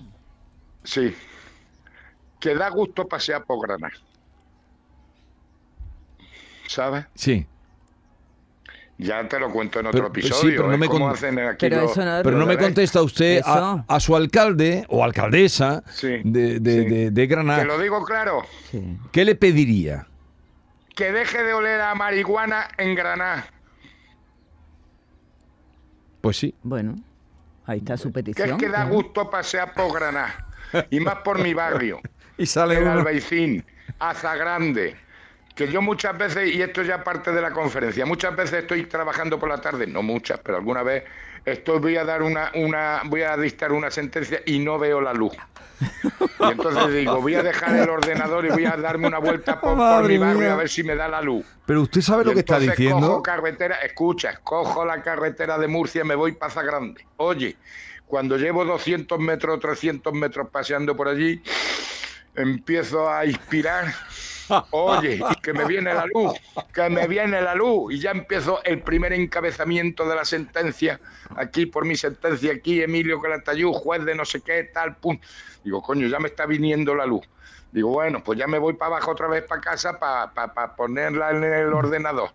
Sí. 0.83 1.13
Que 2.39 2.55
da 2.55 2.69
gusto 2.69 3.07
pasear 3.07 3.43
por 3.45 3.61
Granada. 3.65 3.93
¿Sabes? 6.67 7.05
Sí. 7.15 7.45
Ya 8.97 9.25
te 9.29 9.39
lo 9.39 9.49
cuento 9.51 9.79
en 9.79 9.85
Pero- 9.85 9.97
otro 10.07 10.11
pero 10.13 10.23
sí, 10.27 10.29
episodio. 10.29 10.55
pero 10.57 10.67
no 10.67 10.73
es 10.73 10.79
me 10.79 10.87
como 10.87 11.05
con- 11.05 11.13
hacen 11.15 11.39
aquí 11.39 11.57
Pero 11.69 11.81
los- 11.83 11.91
eso 11.91 12.03
no- 12.05 12.21
Pero 12.21 12.37
no 12.37 12.45
me 12.45 12.53
los 12.53 12.59
de- 12.61 12.65
contesta 12.65 13.01
usted 13.01 13.41
a, 13.45 13.99
su 13.99 14.15
alcalde 14.15 14.85
o 14.89 15.03
alcaldesa 15.03 15.83
Sí, 15.89 16.21
de, 16.23 16.59
de- 16.59 16.83
sí. 16.83 16.89
de- 16.89 17.11
de 17.11 17.11
Te 17.11 17.25
Granada. 17.27 17.63
lo 17.63 17.79
digo 17.79 18.03
claro. 18.03 18.43
Sí. 18.69 18.97
¿Qué 19.11 19.23
le 19.25 19.35
pediría? 19.35 20.05
Que 20.95 21.13
deje 21.13 21.43
de 21.43 21.53
oler 21.53 21.79
a 21.79 21.95
marihuana 21.95 22.67
en 22.77 22.93
Granada. 22.93 23.47
Pues 26.19 26.35
sí. 26.37 26.53
Bueno, 26.61 26.95
ahí 27.65 27.77
está 27.79 27.95
su 27.95 28.09
Que 28.09 28.15
petición. 28.21 28.49
es 28.51 28.57
que 28.57 28.67
da 28.67 28.83
gusto 28.83 29.29
pasear 29.29 29.73
por 29.73 29.93
Granada. 29.93 30.45
Y 30.91 30.99
más 30.99 31.15
por 31.23 31.39
mi 31.41 31.53
barrio. 31.53 32.01
Y 32.39 32.45
sale 32.45 32.77
el. 32.77 32.87
Albaicín, 32.87 33.65
Azagrande, 33.99 34.95
que 35.53 35.67
yo 35.67 35.81
muchas 35.81 36.17
veces, 36.17 36.55
y 36.55 36.61
esto 36.61 36.81
ya 36.83 37.03
parte 37.03 37.33
de 37.33 37.41
la 37.41 37.51
conferencia, 37.51 38.05
muchas 38.05 38.33
veces 38.33 38.61
estoy 38.61 38.85
trabajando 38.85 39.37
por 39.37 39.49
la 39.49 39.59
tarde, 39.59 39.85
no 39.85 40.01
muchas, 40.01 40.39
pero 40.39 40.57
alguna 40.57 40.81
vez 40.81 41.03
estoy, 41.43 41.79
voy 41.79 41.97
a 41.97 42.05
dar 42.05 42.23
una, 42.23 42.49
una, 42.55 43.01
voy 43.05 43.23
a 43.23 43.35
dictar 43.35 43.73
una 43.73 43.91
sentencia 43.91 44.41
y 44.45 44.57
no 44.59 44.79
veo 44.79 45.01
la 45.01 45.13
luz. 45.13 45.33
Y 45.81 46.51
entonces 46.51 46.93
digo, 46.93 47.21
voy 47.21 47.35
a 47.35 47.43
dejar 47.43 47.75
el 47.75 47.89
ordenador 47.89 48.45
y 48.45 48.49
voy 48.49 48.65
a 48.65 48.77
darme 48.77 49.07
una 49.07 49.19
vuelta 49.19 49.59
por, 49.59 49.75
por 49.77 50.07
mi 50.07 50.17
barrio 50.17 50.53
a 50.53 50.55
ver 50.55 50.69
si 50.69 50.81
me 50.83 50.95
da 50.95 51.09
la 51.09 51.21
luz. 51.21 51.45
Pero 51.65 51.81
usted 51.81 51.99
sabe 51.99 52.23
lo 52.23 52.31
Y 52.31 52.35
que 52.35 52.39
está 52.39 52.57
diciendo. 52.57 53.05
Cojo 53.07 53.23
carretera, 53.23 53.75
escucha, 53.77 54.39
cojo 54.43 54.85
la 54.85 55.01
carretera 55.01 55.57
de 55.57 55.67
Murcia, 55.67 56.05
me 56.05 56.15
voy 56.15 56.31
para 56.31 56.63
Grande. 56.63 57.05
Oye, 57.17 57.57
cuando 58.05 58.37
llevo 58.37 58.63
200 58.63 59.19
metros, 59.19 59.59
300 59.59 60.13
metros 60.13 60.49
paseando 60.49 60.95
por 60.95 61.09
allí, 61.09 61.41
empiezo 62.35 63.09
a 63.09 63.25
inspirar 63.25 63.93
Oye, 64.71 65.19
y 65.29 65.35
que 65.41 65.53
me 65.53 65.65
viene 65.65 65.93
la 65.93 66.05
luz, 66.05 66.33
que 66.73 66.89
me 66.89 67.07
viene 67.07 67.41
la 67.41 67.55
luz. 67.55 67.93
Y 67.93 67.99
ya 67.99 68.11
empiezo 68.11 68.63
el 68.63 68.81
primer 68.81 69.13
encabezamiento 69.13 70.07
de 70.07 70.15
la 70.15 70.25
sentencia. 70.25 70.99
Aquí, 71.35 71.65
por 71.65 71.85
mi 71.85 71.95
sentencia, 71.95 72.53
aquí, 72.53 72.81
Emilio 72.81 73.21
Calatayud, 73.21 73.73
juez 73.73 74.03
de 74.05 74.15
no 74.15 74.25
sé 74.25 74.41
qué, 74.41 74.63
tal, 74.63 74.95
pum. 74.95 75.19
Digo, 75.63 75.81
coño, 75.81 76.07
ya 76.07 76.19
me 76.19 76.29
está 76.29 76.45
viniendo 76.45 76.95
la 76.95 77.05
luz. 77.05 77.27
Digo, 77.71 77.89
bueno, 77.89 78.23
pues 78.23 78.39
ya 78.39 78.47
me 78.47 78.57
voy 78.57 78.73
para 78.73 78.95
abajo 78.95 79.11
otra 79.11 79.27
vez 79.27 79.43
para 79.43 79.61
casa 79.61 79.99
para 79.99 80.75
ponerla 80.75 81.31
en 81.31 81.43
el 81.43 81.73
ordenador. 81.73 82.31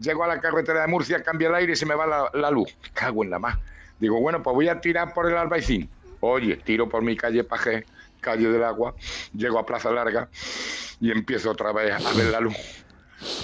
Llego 0.00 0.24
a 0.24 0.26
la 0.26 0.40
carretera 0.40 0.80
de 0.80 0.88
Murcia, 0.88 1.22
cambia 1.22 1.48
el 1.48 1.54
aire 1.54 1.74
y 1.74 1.76
se 1.76 1.86
me 1.86 1.94
va 1.94 2.06
la, 2.06 2.30
la 2.34 2.50
luz. 2.50 2.76
Cago 2.92 3.22
en 3.22 3.30
la 3.30 3.38
más. 3.38 3.56
Digo, 4.00 4.20
bueno, 4.20 4.42
pues 4.42 4.54
voy 4.54 4.68
a 4.68 4.80
tirar 4.80 5.14
por 5.14 5.30
el 5.30 5.36
Albaicín. 5.36 5.88
Oye, 6.18 6.56
tiro 6.56 6.88
por 6.88 7.02
mi 7.02 7.16
calle 7.16 7.44
Pajé, 7.44 7.84
calle 8.22 8.48
del 8.48 8.64
agua, 8.64 8.94
llego 9.34 9.58
a 9.58 9.66
Plaza 9.66 9.90
Larga 9.90 10.30
y 11.00 11.10
empiezo 11.10 11.50
otra 11.50 11.72
vez 11.72 11.92
a 11.92 12.12
ver 12.14 12.28
la 12.28 12.40
luz. 12.40 12.56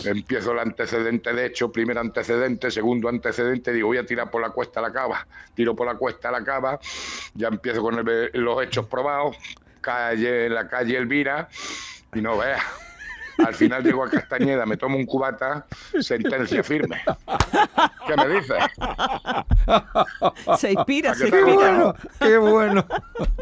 Empiezo 0.05 0.53
el 0.53 0.61
antecedente 0.61 1.33
de 1.33 1.47
hecho, 1.47 1.71
primer 1.71 1.99
antecedente, 1.99 2.71
segundo 2.71 3.09
antecedente, 3.09 3.73
digo, 3.73 3.89
voy 3.89 3.99
a 3.99 4.07
tirar 4.07 4.31
por 4.31 4.41
la 4.41 4.51
cuesta 4.51 4.81
a 4.81 4.85
la 4.85 4.93
cava. 4.93 5.27
Tiro 5.55 5.77
por 5.77 5.87
la 5.87 5.95
cuesta 5.95 6.31
a 6.31 6.33
la 6.33 6.43
cava, 6.43 6.81
ya 7.35 7.49
empiezo 7.49 7.83
con 7.83 8.03
los 8.33 8.63
hechos 8.63 8.87
probados, 8.87 9.37
calle, 9.81 10.49
la 10.49 10.69
calle 10.69 10.97
Elvira, 10.97 11.49
y 12.15 12.21
no 12.21 12.39
veas. 12.39 12.63
Al 13.39 13.55
final 13.55 13.85
llego 13.85 14.03
a 14.03 14.11
Castañeda, 14.11 14.67
me 14.67 14.77
tomo 14.77 14.97
un 14.97 15.07
cubata, 15.07 15.67
sentencia 16.01 16.63
firme. 16.65 17.01
¿Qué 18.07 18.17
me 18.17 18.29
dices? 18.29 18.57
Se 20.59 20.73
inspira, 20.73 21.13
¿A 21.13 21.15
se 21.15 21.29
inspira. 21.29 21.95
Qué 22.19 22.39
bueno. 22.39 22.87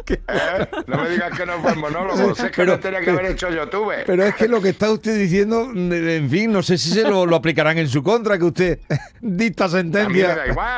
Qué- 0.04 0.14
¿Eh? 0.28 0.66
No 0.86 0.98
me 1.02 1.10
digas 1.10 1.36
que 1.36 1.46
no 1.46 1.60
fue 1.60 1.74
monólogo, 1.74 2.34
sé 2.34 2.44
que 2.50 2.56
Pero- 2.56 2.72
no 2.72 2.80
tenía 2.80 3.00
que 3.00 3.10
haber 3.10 3.26
hecho 3.26 3.50
yo, 3.50 3.68
tuve. 3.68 4.04
Pero 4.06 4.24
es 4.24 4.34
que 4.34 4.48
lo 4.48 4.60
que 4.60 4.70
está 4.70 4.90
usted 4.90 5.16
diciendo, 5.18 5.70
en 5.74 6.28
fin, 6.30 6.52
no 6.52 6.62
sé 6.62 6.78
si 6.78 6.90
se 6.90 7.02
lo, 7.02 7.26
lo 7.26 7.36
aplicarán 7.36 7.78
en 7.78 7.88
su 7.88 8.02
contra, 8.02 8.38
que 8.38 8.44
usted 8.44 8.78
dicta 9.20 9.68
sentencia 9.68 10.36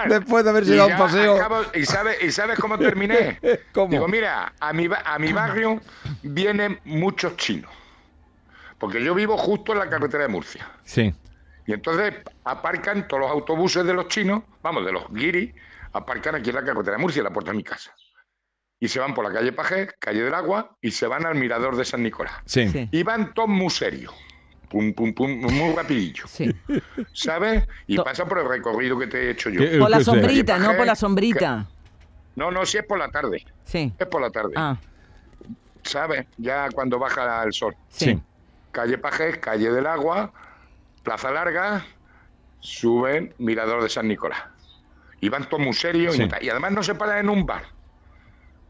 después 0.08 0.44
de 0.44 0.50
haberse 0.50 0.76
dado 0.76 0.88
un 0.90 0.96
paseo. 0.96 1.36
acabo- 1.36 1.64
¿y, 1.74 1.84
sabes, 1.84 2.22
¿Y 2.22 2.30
sabes 2.32 2.58
cómo 2.58 2.78
terminé? 2.78 3.38
¿Cómo? 3.72 3.90
Digo, 3.90 4.08
mira, 4.08 4.52
a 4.60 4.72
mi, 4.72 4.88
ba- 4.88 5.02
a 5.04 5.18
mi 5.18 5.32
barrio 5.32 5.80
vienen 6.22 6.78
muchos 6.84 7.36
chinos. 7.36 7.70
Porque 8.78 9.02
yo 9.02 9.14
vivo 9.14 9.36
justo 9.36 9.72
en 9.72 9.80
la 9.80 9.88
carretera 9.90 10.22
de 10.22 10.28
Murcia. 10.28 10.68
Sí. 10.84 11.12
Y 11.68 11.74
entonces 11.74 12.14
aparcan 12.44 13.06
todos 13.06 13.20
los 13.24 13.30
autobuses 13.30 13.84
de 13.84 13.92
los 13.92 14.08
chinos, 14.08 14.42
vamos, 14.62 14.86
de 14.86 14.90
los 14.92 15.06
guiris, 15.12 15.52
aparcan 15.92 16.34
aquí 16.34 16.48
en 16.48 16.56
la 16.56 16.64
carretera 16.64 16.96
de 16.96 17.02
Murcia, 17.02 17.20
en 17.20 17.24
la 17.24 17.30
puerta 17.30 17.50
de 17.50 17.58
mi 17.58 17.62
casa. 17.62 17.92
Y 18.80 18.88
se 18.88 18.98
van 19.00 19.12
por 19.14 19.22
la 19.22 19.32
calle 19.38 19.52
Pajé, 19.52 19.88
calle 19.98 20.22
del 20.22 20.32
Agua, 20.32 20.76
y 20.80 20.90
se 20.92 21.06
van 21.06 21.26
al 21.26 21.34
mirador 21.34 21.76
de 21.76 21.84
San 21.84 22.02
Nicolás. 22.02 22.32
Sí. 22.46 22.68
Sí, 22.70 22.88
Y 22.90 23.02
van 23.02 23.34
todos 23.34 23.50
muy 23.50 23.68
serios. 23.68 24.14
Pum, 24.70 24.94
pum, 24.94 25.12
pum, 25.12 25.30
muy 25.42 25.72
rapidillo. 25.76 26.24
sí. 26.26 26.50
¿Sabes? 27.12 27.64
Y 27.86 27.96
To- 27.96 28.04
pasa 28.04 28.24
por 28.24 28.38
el 28.38 28.48
recorrido 28.48 28.98
que 28.98 29.06
te 29.06 29.26
he 29.26 29.30
hecho 29.32 29.50
yo. 29.50 29.60
Por 29.78 29.90
la 29.90 30.00
sombrita, 30.00 30.58
no 30.58 30.74
por 30.74 30.86
la 30.86 30.94
sombrita. 30.96 31.66
No, 32.34 32.50
no, 32.50 32.64
si 32.64 32.78
es 32.78 32.84
por 32.86 32.98
la 32.98 33.10
tarde. 33.10 33.44
Sí. 33.64 33.92
Es 33.98 34.06
por 34.06 34.22
la 34.22 34.30
tarde. 34.30 34.54
Ah, 34.56 34.78
¿Sabes? 35.82 36.26
Ya 36.38 36.68
cuando 36.70 36.98
baja 36.98 37.42
el 37.44 37.52
sol. 37.52 37.76
sí. 37.90 38.06
Sí. 38.06 38.22
Calle 38.72 38.96
Pajés, 38.98 39.38
calle 39.38 39.70
del 39.72 39.86
Agua, 39.86 40.30
Plaza 41.08 41.30
Larga, 41.30 41.86
suben 42.60 43.32
Mirador 43.38 43.82
de 43.82 43.88
San 43.88 44.06
Nicolás. 44.06 44.42
Y 45.22 45.30
van 45.30 45.48
todos 45.48 45.64
muy 45.64 45.72
serios 45.72 46.14
y 46.18 46.24
Sí. 46.24 46.28
tal. 46.28 46.42
y 46.44 46.50
además 46.50 46.72
no 46.72 46.82
se 46.82 46.94
paran 46.96 47.20
en 47.20 47.30
un 47.30 47.46
bar. 47.46 47.62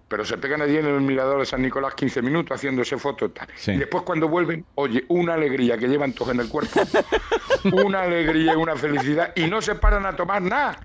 Pero 0.07 0.25
se 0.25 0.39
pegan 0.39 0.63
allí 0.63 0.77
en 0.77 0.87
el 0.87 1.01
Mirador 1.01 1.41
de 1.41 1.47
San 1.47 1.61
Nicolás 1.63 1.95
15 1.97 2.23
minutos 2.23 2.57
haciéndose 2.57 2.97
fotos 2.97 3.31
y 3.31 3.33
tal. 3.35 3.49
Sí. 3.57 3.73
Y 3.73 3.79
después 3.79 4.05
cuando 4.05 4.29
vuelven, 4.29 4.65
oye, 4.77 5.05
una 5.09 5.35
alegría 5.35 5.77
que 5.79 5.89
llevan 5.89 6.13
todos 6.13 6.33
en 6.33 6.39
el 6.39 6.49
cuerpo. 6.49 6.81
una 7.85 8.03
alegría 8.03 8.53
y 8.53 8.57
una 8.57 8.77
felicidad. 8.77 9.33
Y 9.35 9.49
no 9.49 9.61
se 9.61 9.75
paran 9.75 10.07
a 10.07 10.15
tomar 10.15 10.41
nada. 10.41 10.79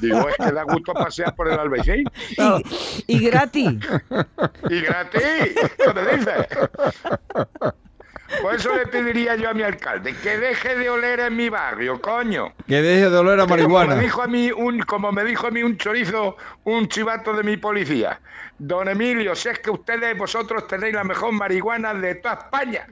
Digo, 0.00 0.28
es 0.28 0.36
que 0.36 0.50
da 0.52 0.64
gusto 0.64 0.92
pasear 0.92 1.36
por 1.36 1.46
el 1.52 1.56
Albaicín. 1.56 2.02
Y, 3.06 3.14
y 3.16 3.18
gratis. 3.30 3.78
Y 4.70 4.80
gratis, 4.80 5.22
¿qué 5.78 5.92
me 5.94 6.16
dices? 6.16 6.46
Por 8.42 8.54
eso 8.54 8.74
le 8.74 8.86
pediría 8.86 9.36
yo 9.36 9.50
a 9.50 9.54
mi 9.54 9.62
alcalde 9.62 10.14
que 10.16 10.38
deje 10.38 10.76
de 10.76 10.88
oler 10.90 11.20
en 11.20 11.36
mi 11.36 11.48
barrio, 11.50 12.00
coño. 12.00 12.52
Que 12.66 12.80
deje 12.82 13.10
de 13.10 13.16
oler 13.16 13.38
a 13.40 13.42
Que 13.44 13.48
Como 13.48 13.54
marihuana. 13.56 13.94
me 13.96 14.02
dijo 14.02 14.22
a 14.22 14.26
mí 14.26 14.50
un, 14.50 14.80
como 14.80 15.12
me 15.12 15.24
dijo 15.24 15.46
a 15.46 15.50
mí 15.50 15.62
un 15.62 15.76
chorizo, 15.76 16.36
un 16.64 16.88
chivato 16.88 17.32
de 17.34 17.42
mi 17.42 17.56
policía. 17.58 18.20
Don 18.58 18.88
Emilio, 18.88 19.34
si 19.34 19.48
es 19.50 19.58
que 19.58 19.70
ustedes 19.70 20.16
vosotros 20.16 20.66
tenéis 20.66 20.94
la 20.94 21.04
mejor 21.04 21.32
marihuana 21.32 21.92
de 21.94 22.14
toda 22.16 22.34
España. 22.34 22.86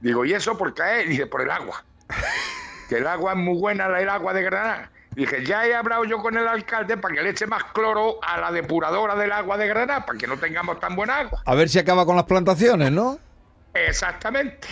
Digo, 0.00 0.24
¿y 0.24 0.32
eso 0.32 0.56
por 0.56 0.72
qué? 0.74 1.04
Dice, 1.06 1.26
por 1.26 1.42
el 1.42 1.50
agua. 1.50 1.84
Que 2.88 2.96
el 2.98 3.06
agua 3.06 3.32
es 3.32 3.38
muy 3.38 3.58
buena, 3.58 3.88
la- 3.88 4.00
el 4.02 4.08
agua 4.10 4.34
de 4.34 4.42
Granada. 4.42 4.90
Dije, 5.12 5.42
ya 5.44 5.66
he 5.66 5.74
hablado 5.74 6.04
yo 6.04 6.18
con 6.18 6.36
el 6.36 6.46
alcalde 6.46 6.98
para 6.98 7.14
que 7.14 7.22
le 7.22 7.30
eche 7.30 7.46
más 7.46 7.64
cloro 7.72 8.18
a 8.22 8.38
la 8.38 8.52
depuradora 8.52 9.14
del 9.14 9.32
agua 9.32 9.56
de 9.56 9.66
Granada, 9.68 10.04
para 10.04 10.18
que 10.18 10.26
no 10.26 10.36
tengamos 10.36 10.78
tan 10.80 10.94
buena 10.94 11.20
agua. 11.20 11.40
A 11.46 11.54
ver 11.54 11.70
si 11.70 11.78
acaba 11.78 12.04
con 12.04 12.14
las 12.16 12.26
plantaciones, 12.26 12.92
¿no? 12.92 13.18
Exactamente. 13.74 14.68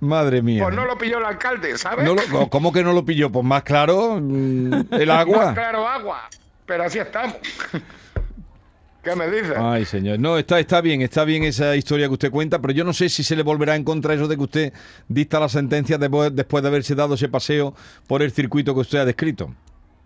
Madre 0.00 0.40
mía. 0.42 0.62
Pues 0.62 0.74
no 0.74 0.84
lo 0.86 0.96
pilló 0.96 1.18
el 1.18 1.24
alcalde, 1.26 1.76
¿sabes? 1.76 2.04
No 2.06 2.14
lo- 2.14 2.48
¿Cómo 2.48 2.72
que 2.72 2.82
no 2.82 2.92
lo 2.92 3.04
pilló? 3.04 3.30
Pues 3.30 3.44
más 3.44 3.62
claro, 3.62 4.18
mm, 4.20 4.72
el 4.92 5.06
Más 5.08 5.18
agua. 5.18 5.54
claro, 5.54 5.86
agua. 5.86 6.28
Pero 6.66 6.84
así 6.84 6.98
estamos. 6.98 7.36
¿Qué 9.02 9.16
me 9.16 9.30
dices? 9.30 9.54
Ay, 9.58 9.84
señor. 9.86 10.18
No, 10.18 10.36
está, 10.38 10.58
está 10.60 10.80
bien, 10.82 11.00
está 11.02 11.24
bien 11.24 11.42
esa 11.44 11.74
historia 11.74 12.06
que 12.06 12.12
usted 12.12 12.30
cuenta, 12.30 12.58
pero 12.60 12.72
yo 12.74 12.84
no 12.84 12.92
sé 12.92 13.08
si 13.08 13.22
se 13.24 13.34
le 13.34 13.42
volverá 13.42 13.74
en 13.76 13.82
contra 13.84 14.12
eso 14.14 14.28
de 14.28 14.36
que 14.36 14.42
usted 14.42 14.72
dicta 15.08 15.40
la 15.40 15.48
sentencia 15.48 15.96
después, 15.96 16.34
después 16.34 16.62
de 16.62 16.68
haberse 16.68 16.94
dado 16.94 17.14
ese 17.14 17.28
paseo 17.28 17.74
por 18.06 18.20
el 18.22 18.30
circuito 18.30 18.74
que 18.74 18.80
usted 18.80 18.98
ha 18.98 19.04
descrito. 19.06 19.54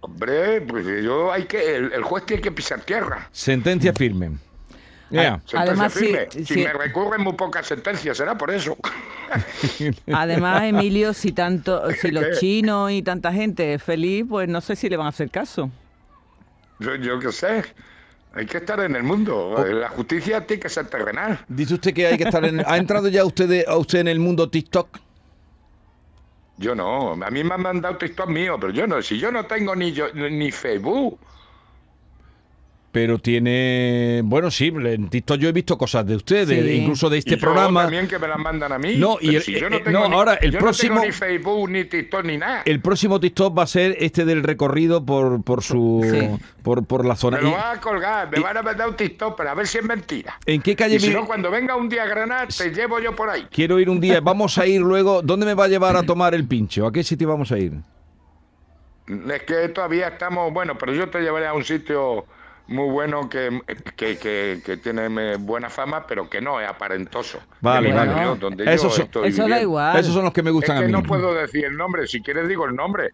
Hombre, 0.01 0.61
pues 0.61 0.87
yo 1.03 1.33
hay 1.33 1.45
que. 1.45 1.77
El, 1.77 1.93
el 1.93 2.03
juez 2.03 2.25
tiene 2.27 2.41
que 2.43 2.53
pisar 2.53 2.81
tierra. 2.83 3.29
Sentencia 3.33 3.93
firme. 3.93 4.33
Sentencia 5.11 5.61
Además. 5.61 5.93
Si 5.93 6.57
me 6.57 6.73
recurren 6.73 7.23
muy 7.23 7.35
pocas 7.35 7.67
sentencias, 7.67 8.17
será 8.17 8.37
por 8.37 8.51
eso. 8.51 8.77
Además, 10.13 10.63
Emilio, 10.65 11.13
si 11.13 11.33
tanto, 11.33 11.91
si 11.93 12.11
los 12.11 12.39
chinos 12.41 12.91
y 12.91 13.03
tanta 13.03 13.33
gente 13.33 13.75
es 13.75 13.83
feliz, 13.83 14.25
pues 14.29 14.49
no 14.49 14.61
sé 14.61 14.77
si 14.77 14.89
le 14.89 14.97
van 14.97 15.07
a 15.07 15.11
hacer 15.11 15.31
caso. 15.31 15.71
Yo, 16.81 16.95
yo 16.97 17.19
qué 17.19 17.33
sé. 17.33 17.65
Hay 18.35 18.47
que 18.47 18.59
estar 18.59 18.81
en 18.81 18.97
el 18.97 19.05
mundo. 19.05 19.65
La 19.69 19.89
justicia 19.91 20.45
tiene 20.45 20.61
que 20.63 20.69
ser 20.69 20.89
terrenal. 20.89 21.45
Dice 21.47 21.75
usted 21.75 21.95
que 21.95 22.07
hay 22.09 22.19
que 22.19 22.25
estar 22.25 22.45
en... 22.45 22.65
¿Ha 22.67 22.77
entrado 22.77 23.07
ya 23.09 23.25
usted, 23.25 23.49
de- 23.49 23.65
a 23.69 23.77
usted 23.77 24.01
en 24.01 24.09
el 24.09 24.19
mundo 24.19 24.51
TikTok? 24.51 24.99
Yo 26.57 26.75
no. 26.75 27.13
A 27.13 27.31
mí 27.31 27.45
me 27.45 27.55
han 27.55 27.63
mandado 27.63 27.97
TikTok 27.97 28.29
mío, 28.29 28.57
pero 28.61 28.73
yo 28.73 28.87
no. 28.87 29.01
Si 29.03 29.19
yo 29.19 29.31
no 29.31 29.45
tengo 29.47 29.75
ni 29.77 29.93
yo 29.93 30.13
ni 30.13 30.51
Facebook. 30.51 31.19
Pero 32.95 33.19
tiene... 33.19 34.21
Bueno, 34.25 34.53
sí, 34.53 34.69
en 34.69 35.09
TikTok 35.09 35.37
yo 35.39 35.49
he 35.49 35.53
visto 35.53 35.77
cosas 35.77 36.07
de 36.07 36.15
usted, 36.15 36.47
de- 36.47 36.63
Sí. 36.63 36.71
incluso 36.77 37.11
de 37.11 37.17
Y 37.17 37.19
este 37.19 37.33
yo 37.33 37.39
programa. 37.41 37.83
también 37.83 38.07
que 38.07 38.21
me 38.21 38.29
las 38.29 38.39
mandan 38.39 38.71
a 38.71 38.79
mí. 38.79 38.95
No, 38.99 39.17
y 39.21 39.35
el- 39.35 39.43
si 39.43 39.59
yo 39.59 39.67
eh, 39.67 39.71
no 39.71 39.77
eh, 39.79 39.81
tengo 39.85 39.99
no, 39.99 40.09
ni- 40.11 40.15
ahora, 40.15 40.35
el 40.35 40.53
yo 40.53 40.61
próximo- 40.61 40.95
No 40.95 41.01
tengo 41.01 41.13
ni 41.13 41.19
Facebook, 41.19 41.71
ni 41.71 41.85
TikTok, 41.87 42.25
ni 42.25 42.39
nada. 42.39 42.63
El 42.65 42.79
próximo 42.81 43.19
TikTok 43.19 43.59
va 43.59 43.65
a 43.65 43.67
ser 43.67 43.97
este 43.99 44.25
del 44.25 44.45
recorrido 44.45 45.05
por, 45.05 45.43
por 45.43 45.65
su... 45.65 46.07
Sí. 46.09 46.45
Por, 46.63 46.87
por 46.87 47.05
la 47.05 47.17
zona. 47.17 47.39
Me 47.39 47.43
lo 47.43 47.49
Y- 47.49 47.53
van 47.53 47.77
a 47.77 47.81
colgar, 47.81 48.31
me 48.31 48.39
y- 48.39 48.43
van 48.45 48.57
a 48.59 48.63
mandar 48.63 48.89
un 48.89 48.95
TikTok, 48.95 49.37
pero 49.37 49.51
a 49.51 49.55
ver 49.55 49.67
si 49.67 49.79
es 49.79 49.85
mentira. 49.85 50.39
¿En 50.47 50.63
qué 50.63 50.77
calle 50.77 50.95
Y 50.95 51.01
si 51.01 51.11
no, 51.11 51.27
cuando 51.27 51.51
venga 51.51 51.75
un 51.75 51.89
día 51.89 52.05
a 52.05 52.07
Granada, 52.07 52.47
te 52.47 52.71
llevo 52.71 53.01
yo 53.01 53.17
por 53.17 53.29
ahí. 53.29 53.49
Quiero 53.51 53.81
ir 53.81 53.91
un 53.91 53.99
día, 53.99 54.21
vamos 54.23 54.57
a 54.57 54.69
ir 54.69 54.81
luego. 54.81 55.21
¿Dónde 55.21 55.47
me 55.47 55.55
va 55.55 55.65
a 55.65 55.69
llevar 55.69 55.97
a 55.97 56.05
tomar 56.05 56.33
el 56.33 56.47
pincho? 56.47 56.87
¿A 56.87 56.93
qué 56.93 57.03
sitio 57.03 57.27
vamos 57.27 57.51
a 57.51 57.59
ir? 57.59 57.73
Es 59.09 59.43
que 59.43 59.69
todavía 59.71 60.07
estamos, 60.07 60.53
bueno, 60.53 60.79
pero 60.79 60.95
yo 60.95 61.11
te 61.11 61.21
llevaré 61.21 61.49
a 61.49 61.55
un 61.55 61.65
sitio 61.65 62.25
muy 62.67 62.91
bueno 62.91 63.29
que, 63.29 63.61
que, 63.97 64.17
que- 64.17 64.61
que 64.65 64.77
tiene 64.79 65.07
eh, 65.07 65.37
buena 65.39 65.69
fama, 65.69 66.07
pero 66.07 66.29
que 66.31 66.41
no 66.41 66.61
es 66.61 66.69
aparentoso. 66.69 67.39
Vale, 67.61 67.93
vale. 67.93 68.11
barrio, 68.13 68.37
donde 68.37 68.65
Esos 68.65 68.91
yo 68.93 68.97
son- 68.97 69.05
estoy 69.05 69.29
Eso 69.29 69.47
da 69.49 69.61
igual. 69.61 69.99
Esos 69.99 70.15
son 70.15 70.25
los 70.25 70.33
que 70.33 70.43
me 70.43 70.51
Es 70.51 70.55
gustan 70.55 70.77
a 70.79 70.81
mí. 70.83 70.91
no 70.93 71.03
puedo 71.03 71.35
decir 71.35 71.65
el 71.65 71.77
nombre, 71.77 72.07
si 72.07 72.21
quieres 72.23 72.49
digo 72.49 72.65
el 72.67 72.75
nombre, 72.75 73.11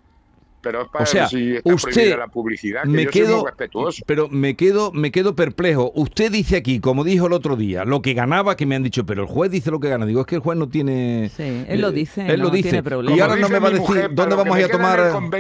pero 0.63 0.83
es 0.83 0.89
para 0.89 1.05
O 1.05 1.07
sea, 1.07 1.27
si 1.27 1.57
está 1.57 1.73
usted 1.75 1.91
prohibida 1.93 2.17
la 2.19 2.27
publicidad, 2.29 2.83
que 2.83 2.89
me 2.91 3.05
yo 3.05 3.11
soy 3.11 3.21
quedo, 3.23 3.37
muy 3.39 3.47
respetuoso. 3.47 4.03
pero 4.07 4.29
me 4.29 4.57
quedo, 4.57 4.93
me 4.93 5.11
quedo 5.11 5.35
perplejo. 5.35 5.91
Usted 5.95 6.31
dice 6.31 6.57
aquí, 6.59 6.81
como 6.81 7.03
dijo 7.03 7.27
el 7.29 7.33
otro 7.33 7.57
día, 7.57 7.85
lo 7.87 8.03
que 8.03 8.13
ganaba, 8.13 8.57
que 8.57 8.67
me 8.67 8.77
han 8.77 8.83
dicho, 8.83 9.05
pero 9.07 9.23
el 9.23 9.29
juez 9.29 9.51
dice 9.51 9.71
lo 9.71 9.81
que 9.81 9.89
gana. 9.89 10.05
Digo, 10.07 10.21
es 10.21 10.27
que 10.27 10.35
el 10.35 10.43
juez 10.43 10.59
no 10.59 10.69
tiene. 10.69 11.31
Sí, 11.35 11.65
él 11.67 11.81
lo 11.81 11.91
dice, 11.93 12.27
Él 12.27 12.41
lo 12.41 12.49
no 12.49 12.51
dice. 12.51 12.69
tiene 12.69 12.83
problema. 12.83 13.17
Y 13.17 13.21
ahora 13.21 13.37
no 13.37 13.47
dice 13.49 13.53
me 13.55 13.59
va 13.59 13.69
a 13.69 13.71
decir 13.71 13.89
mujer, 13.89 14.15
dónde 14.15 14.31
lo 14.31 14.37
vamos 14.37 14.57
a 14.57 14.59
ir 14.61 14.65
a 14.67 14.69
queda 14.69 14.77
en 14.77 15.01
el 15.07 15.13
tomar. 15.13 15.31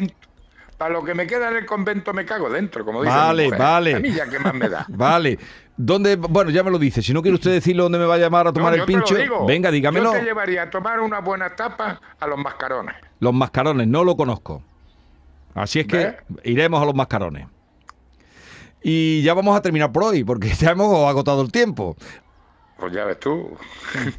Para 0.81 0.95
lo 0.95 1.05
que 1.05 1.13
me 1.13 1.27
queda 1.27 1.51
en 1.51 1.59
el 1.59 1.67
convento 1.67 2.15
me 2.15 2.25
cago 2.25 2.49
dentro, 2.49 2.87
como 2.87 3.03
dice 3.03 3.15
Vale, 3.15 3.43
mi 3.43 3.49
mujer. 3.51 3.61
vale. 3.61 3.95
A 3.97 4.01
mí 4.01 4.13
ya 4.13 4.27
que 4.31 4.39
más 4.39 4.55
me 4.55 4.67
da. 4.67 4.87
Vale. 4.89 5.39
¿Dónde? 5.77 6.17
Bueno, 6.17 6.51
ya 6.51 6.63
me 6.63 6.71
lo 6.71 6.79
dice. 6.79 7.03
Si 7.03 7.13
no 7.13 7.21
quiere 7.21 7.35
usted 7.35 7.51
decirlo 7.53 7.83
dónde 7.83 7.99
me 7.99 8.07
va 8.07 8.15
a 8.15 8.19
llamar 8.19 8.47
a 8.47 8.53
tomar 8.55 8.71
No, 8.75 8.75
el 8.77 8.81
yo 8.81 8.87
te 8.87 8.93
lo 8.95 9.05
pincho, 9.05 9.15
digo. 9.23 9.45
venga, 9.45 9.71
dígamelo. 9.71 10.15
Yo 10.15 10.19
te 10.21 10.25
llevaría 10.25 10.63
a 10.63 10.71
tomar 10.71 11.01
una 11.01 11.21
buena 11.21 11.55
tapa 11.55 12.01
a 12.19 12.27
los 12.27 12.39
mascarones. 12.39 12.95
Los 13.19 13.35
mascarones, 13.35 13.87
no 13.89 14.05
lo 14.05 14.17
conozco. 14.17 14.63
Así 15.55 15.81
es 15.81 15.87
que 15.87 15.97
¿Ves? 15.99 16.15
iremos 16.45 16.81
a 16.81 16.87
los 16.87 16.95
mascarones. 16.95 17.47
Y 18.83 19.21
ya 19.21 19.35
vamos 19.35 19.55
a 19.55 19.61
terminar 19.61 19.93
por 19.93 20.05
hoy, 20.05 20.25
porque 20.25 20.49
ya 20.59 20.71
hemos 20.71 21.07
agotado 21.07 21.43
el 21.43 21.53
tiempo. 21.53 21.95
Pues 22.81 22.93
ya 22.95 23.05
ves 23.05 23.21
tú. 23.21 23.57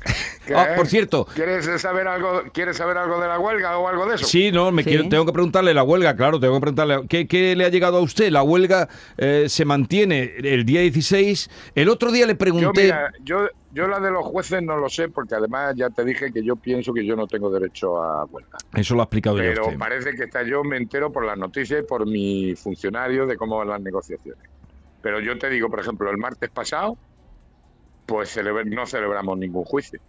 Ah, 0.53 0.69
por 0.75 0.87
cierto. 0.87 1.25
¿Quieres 1.33 1.65
saber 1.81 2.07
algo, 2.07 2.41
¿Quieres 2.51 2.75
saber 2.75 2.97
algo 2.97 3.21
de 3.21 3.27
la 3.27 3.39
huelga 3.39 3.77
o 3.77 3.87
algo 3.87 4.05
de 4.05 4.15
eso? 4.15 4.25
Sí, 4.25 4.51
no, 4.51 4.69
me 4.71 4.83
Sí. 4.83 4.89
quiero- 4.89 5.07
tengo 5.07 5.25
que 5.25 5.31
preguntarle 5.31 5.73
la 5.73 5.83
huelga, 5.83 6.15
claro, 6.15 6.39
tengo 6.41 6.55
que 6.55 6.59
preguntarle. 6.61 7.07
¿Qué, 7.07 7.25
qué 7.27 7.55
le 7.55 7.63
ha 7.63 7.69
llegado 7.69 7.97
a 7.97 8.01
usted? 8.01 8.29
La 8.31 8.43
huelga 8.43 8.89
eh, 9.17 9.45
se 9.47 9.63
mantiene 9.63 10.33
el 10.43 10.65
día 10.65 10.81
16. 10.81 11.49
El 11.75 11.87
otro 11.89 12.11
día 12.11 12.25
le 12.25 12.33
Yo, 12.33 12.37
pregunté. 12.39 12.83
mira, 12.85 13.11
yo, 13.23 13.47
yo 13.71 13.87
la 13.87 13.99
de 14.01 14.11
los 14.11 14.25
jueces 14.25 14.61
no 14.61 14.75
lo 14.75 14.89
sé, 14.89 15.07
porque 15.07 15.35
además 15.35 15.73
ya 15.77 15.89
te 15.89 16.03
dije 16.03 16.33
que 16.33 16.43
yo 16.43 16.55
pienso 16.57 16.91
que 16.93 17.05
yo 17.05 17.15
no 17.15 17.27
tengo 17.27 17.49
derecho 17.49 18.03
a 18.03 18.25
huelga. 18.25 18.57
Eso 18.75 18.95
lo 18.95 19.01
ha 19.01 19.03
explicado 19.05 19.37
ya 19.37 19.43
Pero 19.43 19.65
usted. 19.67 19.77
parece 19.77 20.11
que 20.15 20.23
está, 20.23 20.43
yo 20.43 20.63
me 20.65 20.75
entero 20.75 21.11
por 21.13 21.23
las 21.25 21.37
noticias 21.37 21.81
y 21.81 21.87
por 21.87 22.05
mi 22.05 22.55
funcionario 22.55 23.25
de 23.25 23.37
cómo 23.37 23.57
van 23.57 23.69
las 23.69 23.81
negociaciones. 23.81 24.43
Pero 25.01 25.19
yo 25.21 25.37
te 25.39 25.49
digo, 25.49 25.69
por 25.69 25.79
ejemplo, 25.79 26.09
el 26.11 26.17
martes 26.17 26.49
pasado, 26.49 26.97
pues 28.11 28.29
celebra- 28.35 28.65
no 28.65 28.85
celebramos 28.85 29.37
ningún 29.37 29.63
juicio, 29.63 29.99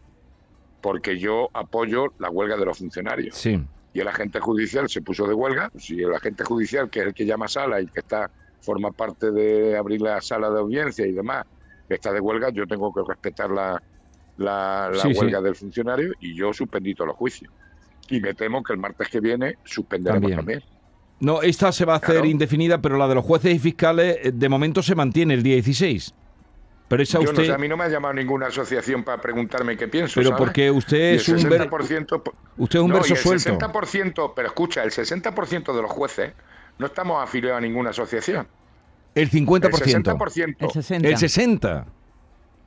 porque 0.81 1.19
yo 1.19 1.49
apoyo 1.53 2.07
la 2.19 2.29
huelga 2.31 2.57
de 2.57 2.65
los 2.65 2.79
funcionarios. 2.79 3.37
Sí. 3.37 3.63
Y 3.95 4.01
el 4.01 4.09
agente 4.09 4.41
judicial 4.41 4.89
se 4.89 5.03
puso 5.03 5.27
de 5.27 5.35
huelga, 5.35 5.71
si 5.79 6.01
el 6.03 6.13
agente 6.15 6.45
judicial, 6.45 6.91
que 6.91 7.01
es 7.01 7.07
el 7.07 7.15
que 7.15 7.25
llama 7.27 7.47
sala 7.47 7.81
y 7.81 7.87
que 7.87 8.01
está 8.01 8.31
forma 8.61 8.91
parte 8.91 9.31
de 9.31 9.77
abrir 9.77 10.01
la 10.01 10.21
sala 10.21 10.51
de 10.51 10.59
audiencia 10.59 11.07
y 11.07 11.13
demás, 11.13 11.45
que 11.89 11.95
está 11.95 12.13
de 12.13 12.21
huelga, 12.21 12.51
yo 12.51 12.67
tengo 12.67 12.93
que 12.93 13.03
respetar 13.07 13.51
la, 13.51 13.81
la, 14.39 14.91
la 14.93 15.01
Sí, 15.03 15.13
sí. 15.15 15.21
huelga 15.21 15.41
del 15.41 15.55
funcionario 15.55 16.13
y 16.21 16.35
yo 16.35 16.53
suspendí 16.53 16.95
todos 16.95 17.09
los 17.09 17.17
juicios. 17.17 17.53
Y 18.09 18.21
me 18.21 18.35
temo 18.35 18.63
que 18.63 18.73
el 18.73 18.79
martes 18.79 19.09
que 19.09 19.21
viene 19.21 19.57
suspenderemos 19.65 20.23
También. 20.31 20.37
también. 20.39 20.63
No, 21.21 21.41
esta 21.43 21.71
se 21.71 21.85
va 21.85 21.95
a 21.95 21.97
hacer 21.99 22.15
Claro. 22.17 22.27
indefinida, 22.27 22.81
pero 22.83 22.97
la 22.97 23.07
de 23.07 23.15
los 23.15 23.25
jueces 23.25 23.55
y 23.55 23.59
fiscales 23.61 24.19
eh, 24.23 24.33
de 24.33 24.49
momento 24.49 24.83
se 24.83 24.95
mantiene 24.97 25.35
el 25.35 25.43
día 25.45 25.55
16. 25.55 26.15
Pero 26.93 27.03
esa 27.05 27.19
Yo 27.21 27.31
usted. 27.31 27.49
no 27.49 27.55
a 27.55 27.57
mí 27.57 27.69
no 27.69 27.77
me 27.79 27.85
ha 27.85 27.89
llamado 27.89 28.13
ninguna 28.13 28.49
asociación 28.49 29.03
para 29.03 29.19
preguntarme 29.23 29.79
qué 29.79 29.89
pienso. 29.89 30.13
pero 30.17 30.29
¿sabes? 30.29 30.39
porque 30.45 30.71
usted 30.71 31.13
el 31.15 31.21
es 31.21 31.27
un 31.31 31.49
ver- 31.49 31.71
60%, 31.71 32.23
po- 32.23 32.35
usted 32.59 32.79
es 32.81 32.85
un 32.85 32.91
no, 32.91 32.97
verso 32.97 33.15
y 33.15 33.17
el 33.17 33.23
suelto. 33.23 33.59
60%, 33.59 34.33
pero 34.37 34.49
escucha, 34.49 34.83
el 34.83 34.91
60% 34.91 35.75
de 35.75 35.81
los 35.81 35.91
jueces 35.91 36.33
no 36.77 36.85
estamos 36.85 37.23
afiliados 37.25 37.57
a 37.57 37.61
ninguna 37.63 37.91
asociación. 37.91 38.47
El 39.15 39.23
El 39.23 39.31
50%. 39.31 39.71
60%. 39.71 40.57
El 40.59 40.71
60. 40.71 41.09
El 41.09 41.17
60. 41.17 41.87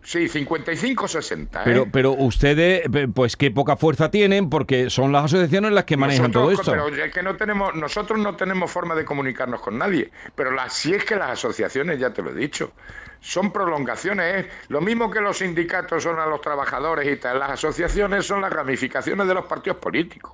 Sí, 0.06 0.28
55-60. 0.30 1.46
¿eh? 1.46 1.62
Pero, 1.64 1.88
pero 1.92 2.12
ustedes, 2.12 2.84
pues 3.14 3.36
qué 3.36 3.50
poca 3.50 3.76
fuerza 3.76 4.12
tienen, 4.12 4.52
porque 4.52 4.92
son 4.92 5.12
las 5.12 5.26
asociaciones 5.26 5.72
las 5.72 5.86
que 5.86 5.98
manejan 5.98 6.32
todo 6.32 6.52
esto. 6.52 6.72
Pero 6.72 6.88
es 6.90 7.12
que 7.12 7.24
no 7.24 7.36
tenemos, 7.36 7.74
nosotros 7.74 8.20
no 8.20 8.36
tenemos 8.36 8.70
forma 8.70 8.94
de 8.94 9.04
comunicarnos 9.04 9.62
con 9.62 9.80
nadie. 9.80 10.12
Pero 10.36 10.52
las, 10.52 10.74
si 10.74 10.94
es 10.94 11.04
que 11.04 11.16
las 11.16 11.32
asociaciones, 11.32 12.00
ya 12.00 12.12
te 12.12 12.22
lo 12.22 12.30
he 12.30 12.36
dicho, 12.36 12.72
son 13.20 13.52
prolongaciones. 13.52 14.46
¿eh? 14.46 14.50
Lo 14.68 14.80
mismo 14.80 15.10
que 15.10 15.22
los 15.22 15.40
sindicatos 15.40 16.04
son 16.04 16.20
a 16.20 16.28
los 16.28 16.40
trabajadores 16.40 17.12
y 17.12 17.20
tal, 17.20 17.40
las 17.40 17.50
asociaciones 17.50 18.28
son 18.28 18.42
las 18.42 18.54
ramificaciones 18.54 19.28
de 19.28 19.34
los 19.34 19.46
partidos 19.46 19.80
políticos. 19.80 20.34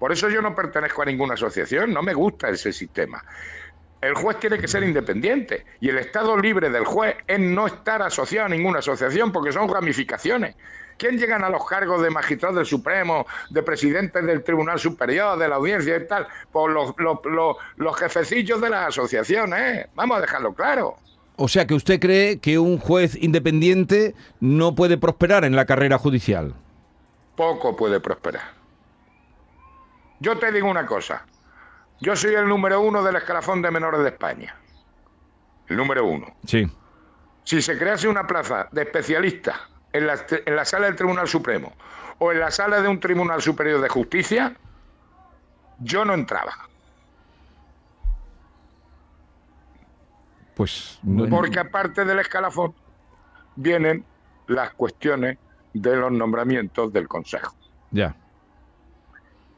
Por 0.00 0.10
eso 0.10 0.28
yo 0.28 0.42
no 0.42 0.52
pertenezco 0.52 1.02
a 1.02 1.04
ninguna 1.04 1.34
asociación, 1.34 1.92
no 1.92 2.02
me 2.02 2.12
gusta 2.12 2.48
ese 2.48 2.72
sistema. 2.72 3.22
El 4.02 4.14
juez 4.14 4.40
tiene 4.40 4.58
que 4.58 4.66
ser 4.66 4.82
independiente 4.82 5.64
y 5.80 5.88
el 5.88 5.96
estado 5.96 6.36
libre 6.36 6.68
del 6.70 6.84
juez 6.84 7.14
es 7.28 7.38
no 7.38 7.68
estar 7.68 8.02
asociado 8.02 8.46
a 8.46 8.48
ninguna 8.48 8.80
asociación 8.80 9.30
porque 9.30 9.52
son 9.52 9.68
ramificaciones. 9.68 10.56
¿Quién 10.98 11.18
llegan 11.18 11.44
a 11.44 11.48
los 11.48 11.64
cargos 11.64 12.02
de 12.02 12.10
magistrado 12.10 12.56
del 12.56 12.66
Supremo, 12.66 13.24
de 13.50 13.62
presidentes 13.62 14.26
del 14.26 14.42
Tribunal 14.42 14.80
Superior, 14.80 15.38
de 15.38 15.48
la 15.48 15.54
Audiencia 15.54 15.96
y 15.96 16.06
tal? 16.08 16.26
Por 16.50 16.72
los, 16.72 16.92
los, 16.98 17.18
los, 17.24 17.56
los 17.76 17.96
jefecillos 17.96 18.60
de 18.60 18.70
las 18.70 18.88
asociaciones, 18.88 19.60
¿eh? 19.60 19.90
Vamos 19.94 20.18
a 20.18 20.20
dejarlo 20.20 20.52
claro. 20.52 20.96
O 21.36 21.46
sea 21.46 21.68
que 21.68 21.74
usted 21.74 22.00
cree 22.00 22.40
que 22.40 22.58
un 22.58 22.78
juez 22.78 23.16
independiente 23.22 24.16
no 24.40 24.74
puede 24.74 24.98
prosperar 24.98 25.44
en 25.44 25.54
la 25.54 25.64
carrera 25.64 25.96
judicial. 25.96 26.54
Poco 27.36 27.76
puede 27.76 28.00
prosperar. 28.00 28.50
Yo 30.18 30.36
te 30.38 30.50
digo 30.50 30.68
una 30.68 30.86
cosa. 30.86 31.24
Yo 32.02 32.16
soy 32.16 32.34
el 32.34 32.48
número 32.48 32.80
uno 32.80 33.02
del 33.02 33.14
escalafón 33.16 33.62
de 33.62 33.70
menores 33.70 34.00
de 34.02 34.08
España. 34.08 34.56
El 35.68 35.76
número 35.76 36.04
uno. 36.04 36.26
Sí. 36.46 36.68
si 37.44 37.62
se 37.62 37.78
crease 37.78 38.06
una 38.08 38.26
plaza 38.26 38.68
de 38.72 38.82
especialista 38.82 39.68
en 39.92 40.06
la, 40.08 40.14
en 40.28 40.56
la 40.56 40.64
sala 40.64 40.86
del 40.86 40.96
Tribunal 40.96 41.28
Supremo 41.28 41.72
o 42.18 42.32
en 42.32 42.40
la 42.40 42.50
sala 42.50 42.80
de 42.82 42.88
un 42.88 42.98
Tribunal 43.00 43.40
Superior 43.40 43.80
de 43.80 43.88
Justicia, 43.88 44.54
yo 45.78 46.04
no 46.04 46.14
entraba. 46.14 46.52
Pues 50.54 50.98
no- 51.02 51.28
Porque 51.28 51.58
aparte 51.60 52.04
del 52.04 52.18
escalafón 52.18 52.74
vienen 53.56 54.04
las 54.48 54.72
cuestiones 54.74 55.38
de 55.72 55.96
los 55.96 56.12
nombramientos 56.12 56.92
del 56.92 57.06
Consejo. 57.08 57.54
ya. 57.90 58.14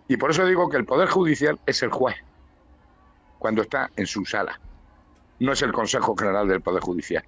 Y 0.07 0.19
por 0.19 0.31
eso 0.31 0.45
digo 0.45 0.69
que 0.69 0.77
el 0.77 0.85
Poder 0.85 1.09
Judicial 1.09 1.59
es 1.65 1.83
el 1.83 1.89
juez 1.91 2.15
cuando 3.45 3.61
está 3.61 3.91
en 3.95 4.07
su 4.07 4.25
sala. 4.25 4.59
No 5.41 5.53
es 5.53 5.61
el 5.61 5.71
Consejo 5.71 6.17
General 6.17 6.49
del 6.49 6.63
Poder 6.63 6.81
Judicial. 6.81 7.23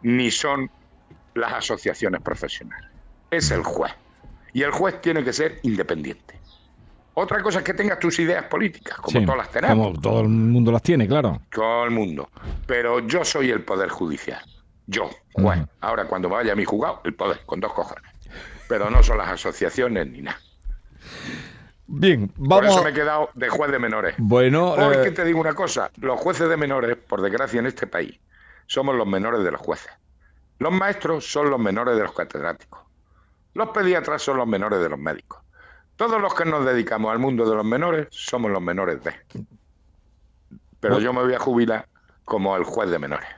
Ni 0.00 0.30
son 0.30 0.70
las 1.34 1.52
asociaciones 1.52 2.22
profesionales. 2.22 2.88
Es 3.30 3.50
el 3.50 3.62
juez. 3.62 3.92
Y 4.54 4.62
el 4.62 4.70
juez 4.70 4.98
tiene 5.02 5.22
que 5.22 5.34
ser 5.34 5.60
independiente. 5.62 6.40
Otra 7.12 7.42
cosa 7.42 7.58
es 7.58 7.64
que 7.66 7.74
tengas 7.74 7.98
tus 7.98 8.18
ideas 8.18 8.44
políticas, 8.44 8.96
como 8.96 9.20
Sí, 9.20 9.26
todas 9.26 9.36
las 9.36 9.50
tenemos, 9.50 9.88
Como 9.88 10.00
todo 10.00 10.20
el 10.22 10.28
mundo 10.30 10.72
las 10.72 10.82
tiene, 10.82 11.06
claro. 11.06 11.38
todo 11.52 11.84
el 11.84 11.90
mundo. 11.90 12.30
Pero 12.66 13.00
yo 13.00 13.22
soy 13.22 13.50
el 13.50 13.62
poder 13.62 13.90
judicial. 13.90 14.42
Yo, 14.86 15.10
juez. 15.34 15.60
Ahora, 15.82 16.06
cuando 16.06 16.30
vaya 16.30 16.54
a 16.54 16.56
mi 16.56 16.64
juzgado, 16.64 17.02
el 17.04 17.12
poder, 17.14 17.42
con 17.44 17.60
dos 17.60 17.74
cojones. 17.74 18.10
Pero 18.70 18.88
no 18.88 19.02
son 19.02 19.18
las 19.18 19.28
asociaciones 19.28 20.06
ni 20.06 20.22
nada. 20.22 20.40
Bien, 21.92 22.28
Por 22.28 22.48
vamos. 22.48 22.66
eso 22.70 22.80
a- 22.80 22.84
me 22.84 22.90
he 22.90 22.94
quedado 22.94 23.30
de 23.34 23.48
juez 23.48 23.70
de 23.72 23.78
menores. 23.80 24.14
Bueno, 24.18 24.74
Porque 24.76 25.08
eh, 25.08 25.12
te 25.12 25.24
digo 25.24 25.40
una 25.40 25.54
cosa, 25.54 25.90
los 25.96 26.20
jueces 26.20 26.48
de 26.48 26.56
menores, 26.56 26.96
por 26.96 27.20
desgracia 27.20 27.58
en 27.58 27.66
este 27.66 27.88
país, 27.88 28.18
somos 28.66 28.94
los 28.94 29.06
menores 29.08 29.42
de 29.42 29.50
los 29.50 29.60
jueces. 29.60 29.90
Los 30.60 30.72
maestros 30.72 31.26
son 31.30 31.50
los 31.50 31.58
menores 31.58 31.96
de 31.96 32.02
los 32.02 32.12
catedráticos. 32.12 32.80
Los 33.54 33.70
pediatras 33.70 34.22
son 34.22 34.36
los 34.36 34.46
menores 34.46 34.80
de 34.80 34.88
los 34.88 34.98
médicos. 35.00 35.40
Todos 35.96 36.20
los 36.20 36.32
que 36.32 36.44
nos 36.44 36.64
dedicamos 36.64 37.10
al 37.10 37.18
mundo 37.18 37.48
de 37.48 37.56
los 37.56 37.64
menores 37.64 38.06
somos 38.10 38.50
los 38.52 38.62
menores 38.62 39.02
de. 39.02 39.12
Pero 40.78 41.00
yo 41.00 41.12
me 41.12 41.22
voy 41.22 41.34
a 41.34 41.38
jubilar 41.40 41.88
como 42.24 42.56
el 42.56 42.62
juez 42.64 42.88
de 42.90 42.98
menores. 43.00 43.28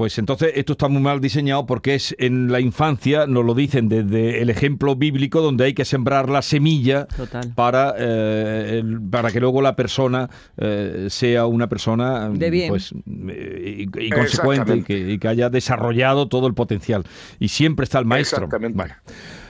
Pues 0.00 0.16
entonces 0.16 0.52
esto 0.54 0.72
está 0.72 0.88
muy 0.88 1.02
mal 1.02 1.20
diseñado 1.20 1.66
porque 1.66 1.94
es 1.94 2.16
en 2.18 2.50
la 2.50 2.58
infancia, 2.58 3.26
nos 3.26 3.44
lo 3.44 3.52
dicen 3.52 3.90
desde 3.90 4.40
el 4.40 4.48
ejemplo 4.48 4.96
bíblico, 4.96 5.42
donde 5.42 5.64
hay 5.64 5.74
que 5.74 5.84
sembrar 5.84 6.30
la 6.30 6.40
semilla 6.40 7.04
Total. 7.04 7.52
para, 7.54 7.94
eh, 7.98 8.78
el- 8.80 8.98
para 9.10 9.30
que 9.30 9.40
luego 9.40 9.60
la 9.60 9.76
persona 9.76 10.30
eh, 10.56 11.08
sea 11.10 11.44
una 11.44 11.68
persona 11.68 12.30
De 12.30 12.48
bien. 12.48 12.70
pues, 12.70 12.94
eh, 13.28 13.86
y, 13.94 14.06
y 14.06 14.08
consecuente 14.10 14.76
y 14.76 14.82
que, 14.84 14.98
y 15.12 15.18
que 15.18 15.28
haya 15.28 15.50
desarrollado 15.50 16.28
todo 16.28 16.46
el 16.46 16.54
potencial. 16.54 17.04
Y 17.38 17.48
siempre 17.48 17.84
está 17.84 17.98
el 17.98 18.06
maestro. 18.06 18.38
Exactamente. 18.46 18.76
Bueno, 18.78 18.94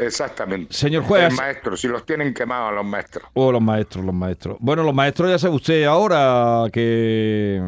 Exactamente. 0.01 0.75
Señor 0.75 1.05
juez. 1.05 1.31
El 1.31 1.37
maestro, 1.37 1.77
si 1.77 1.87
los 1.87 2.05
tienen 2.05 2.35
quemados 2.35 2.73
a 2.73 2.75
los 2.75 2.85
maestros. 2.85 3.29
o 3.35 3.53
los 3.53 3.63
maestros, 3.63 4.05
los 4.05 4.15
maestros. 4.17 4.57
Bueno, 4.59 4.83
los 4.83 4.95
maestros 4.97 5.31
ya 5.31 5.39
sabe 5.39 5.55
usted 5.55 5.85
ahora 5.85 6.65
que 6.73 7.63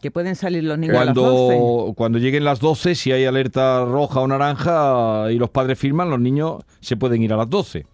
Que 0.00 0.10
pueden 0.10 0.36
salir 0.36 0.62
los 0.64 0.78
niños 0.78 0.96
a 0.96 1.04
las 1.06 1.14
12. 1.14 1.56
Cuando, 1.56 1.94
cuando 1.94 2.18
lleguen 2.18 2.44
las 2.44 2.60
12, 2.60 2.94
si 2.94 3.10
hay 3.12 3.24
alerta 3.24 3.84
roja 3.84 4.20
o 4.20 4.28
naranja 4.28 5.30
y 5.32 5.38
los 5.38 5.50
padres 5.50 5.78
firman, 5.78 6.08
los 6.10 6.20
niños 6.20 6.62
se 6.80 6.96
pueden 6.96 7.22
ir 7.22 7.32
a 7.32 7.36
las 7.36 7.50
12. 7.50 7.84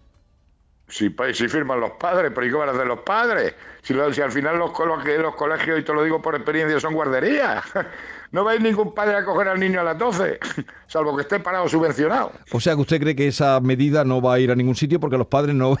Si, 0.87 1.09
si 1.33 1.47
firman 1.47 1.79
los 1.79 1.91
padres, 1.99 2.31
pero 2.35 2.45
¿y 2.45 2.49
qué 2.51 2.55
van 2.57 2.69
a 2.69 2.73
hacer 2.73 2.85
los 2.85 2.99
padres? 2.99 3.55
Si, 3.81 3.93
lo- 3.95 4.13
si 4.13 4.21
al 4.21 4.31
final 4.31 4.59
los, 4.59 4.69
los 4.77 5.35
colegios, 5.35 5.79
y 5.79 5.83
te 5.83 5.93
lo 5.93 6.03
digo 6.03 6.21
por 6.21 6.35
experiencia, 6.35 6.79
son 6.79 6.93
guarderías. 6.93 7.63
No 8.31 8.43
va 8.43 8.51
a 8.51 8.55
ir 8.55 8.61
ningún 8.61 8.93
padre 8.93 9.15
a 9.15 9.23
coger 9.23 9.47
al 9.47 9.59
niño 9.59 9.79
a 9.79 9.83
las 9.83 9.97
12, 9.97 10.39
salvo 10.87 11.15
que 11.15 11.21
esté 11.21 11.39
parado 11.39 11.69
subvencionado. 11.69 12.33
O 12.51 12.59
sea 12.59 12.75
que 12.75 12.81
usted 12.81 12.99
cree 12.99 13.15
que 13.15 13.27
esa 13.27 13.61
medida 13.61 14.03
no 14.03 14.19
va 14.21 14.33
a 14.33 14.39
ir 14.39 14.51
a 14.51 14.55
ningún 14.55 14.75
sitio 14.75 14.99
porque 14.99 15.17
los 15.17 15.27
padres 15.27 15.55
no... 15.55 15.77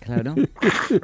Claro. 0.00 0.34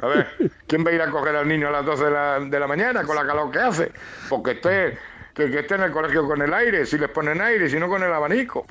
A 0.01 0.07
ver, 0.07 0.27
¿quién 0.67 0.85
va 0.85 0.91
a 0.91 0.93
ir 0.93 1.01
a 1.01 1.09
coger 1.09 1.35
al 1.35 1.47
niño 1.47 1.67
a 1.69 1.71
las 1.71 1.85
12 1.85 2.05
de 2.05 2.11
la, 2.11 2.39
de 2.39 2.59
la 2.59 2.67
mañana 2.67 3.03
con 3.03 3.15
la 3.15 3.25
calor 3.25 3.49
que 3.51 3.59
hace? 3.59 3.91
Porque 4.29 4.51
esté, 4.51 4.97
que, 5.33 5.49
que 5.49 5.59
esté 5.59 5.75
en 5.75 5.81
el 5.83 5.91
colegio 5.91 6.27
con 6.27 6.41
el 6.41 6.53
aire, 6.53 6.85
si 6.85 6.97
les 6.99 7.09
ponen 7.09 7.41
aire, 7.41 7.67
si 7.69 7.79
no 7.79 7.87
con 7.89 8.03
el 8.03 8.13
abanico. 8.13 8.65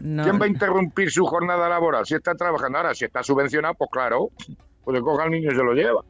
No, 0.00 0.22
¿Quién 0.24 0.40
va 0.40 0.44
a 0.46 0.48
interrumpir 0.48 1.10
su 1.10 1.24
jornada 1.26 1.68
laboral 1.68 2.06
si 2.06 2.14
está 2.14 2.34
trabajando? 2.34 2.78
Ahora, 2.78 2.94
si 2.94 3.04
está 3.04 3.22
subvencionado, 3.22 3.74
pues 3.74 3.90
claro, 3.92 4.30
pues 4.84 4.96
le 4.96 5.00
coge 5.02 5.22
al 5.24 5.30
niño 5.30 5.50
y 5.52 5.54
se 5.54 5.62
lo 5.62 5.72
lleva. 5.74 6.02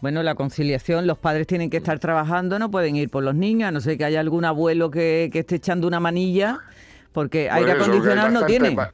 Bueno, 0.00 0.22
la 0.22 0.34
conciliación, 0.34 1.06
los 1.06 1.18
padres 1.18 1.46
tienen 1.46 1.68
que 1.70 1.76
estar 1.76 1.98
trabajando, 1.98 2.58
no 2.58 2.70
pueden 2.70 2.96
ir 2.96 3.10
por 3.10 3.22
los 3.22 3.34
niños, 3.34 3.68
a 3.68 3.72
no 3.72 3.80
ser 3.80 3.98
que 3.98 4.04
haya 4.06 4.20
algún 4.20 4.44
abuelo 4.44 4.90
que, 4.90 5.28
que 5.32 5.40
esté 5.40 5.56
echando 5.56 5.86
una 5.86 6.00
manilla, 6.00 6.58
porque 7.12 7.48
Por 7.48 7.58
aire 7.58 7.72
eso, 7.72 7.82
acondicionado 7.82 8.30
no 8.30 8.40
ba- 8.76 8.92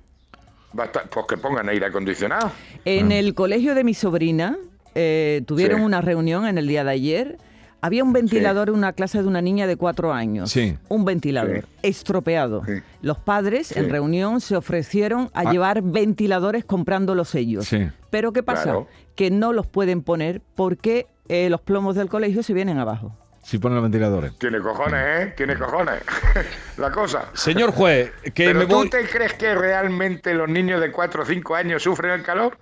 basta- 0.72 1.04
pues 1.10 1.26
que 1.28 1.36
pongan 1.36 1.68
aire 1.68 1.86
acondicionado. 1.86 2.50
En 2.84 3.12
el 3.12 3.34
colegio 3.34 3.74
de 3.74 3.84
mi 3.84 3.94
sobrina 3.94 4.56
eh, 4.94 5.42
tuvieron 5.46 5.80
Sí. 5.80 5.84
una 5.84 6.00
reunión 6.00 6.46
en 6.46 6.56
el 6.58 6.66
día 6.66 6.82
de 6.84 6.90
ayer. 6.90 7.38
Había 7.82 8.02
un 8.02 8.12
ventilador 8.14 8.70
en 8.70 8.74
una 8.76 8.94
clase 8.94 9.20
de 9.22 9.28
una 9.28 9.42
niña 9.42 9.66
de 9.66 9.76
cuatro 9.76 10.12
años. 10.12 10.50
Sí. 10.50 10.76
Un 10.88 11.04
ventilador 11.04 11.60
Sí. 11.60 11.66
estropeado. 11.82 12.62
Los 13.02 13.18
padres 13.18 13.76
en 13.76 13.90
reunión 13.90 14.40
se 14.40 14.56
ofrecieron 14.56 15.30
a 15.34 15.40
Ah. 15.40 15.52
llevar 15.52 15.82
ventiladores 15.82 16.64
comprándolos 16.64 17.34
ellos. 17.34 17.66
Sí. 17.66 17.88
Pero 18.10 18.32
¿qué 18.32 18.42
pasa? 18.42 18.62
Claro. 18.62 18.88
Que 19.14 19.30
no 19.30 19.52
los 19.52 19.66
pueden 19.66 20.02
poner 20.02 20.40
porque 20.54 21.06
eh, 21.28 21.50
los 21.50 21.60
plomos 21.60 21.96
del 21.96 22.08
colegio 22.08 22.42
se 22.42 22.54
vienen 22.54 22.78
abajo. 22.78 23.12
Si 23.46 23.58
ponen 23.58 23.76
los 23.76 23.84
ventiladores. 23.84 24.36
Tiene 24.38 24.58
cojones, 24.58 25.00
¿eh? 25.20 25.34
Tiene 25.36 25.56
cojones. 25.56 26.02
La 26.78 26.90
cosa. 26.90 27.30
Señor 27.32 27.70
juez, 27.70 28.10
que 28.34 28.46
¿Pero 28.46 28.58
me 28.58 28.66
tú 28.66 28.74
voy... 28.74 28.90
te 28.90 29.08
crees 29.08 29.34
que 29.34 29.54
realmente 29.54 30.34
los 30.34 30.48
niños 30.48 30.80
de 30.80 30.90
4 30.90 31.22
o 31.22 31.24
5 31.24 31.54
años 31.54 31.80
sufren 31.80 32.10
el 32.10 32.24
calor? 32.24 32.58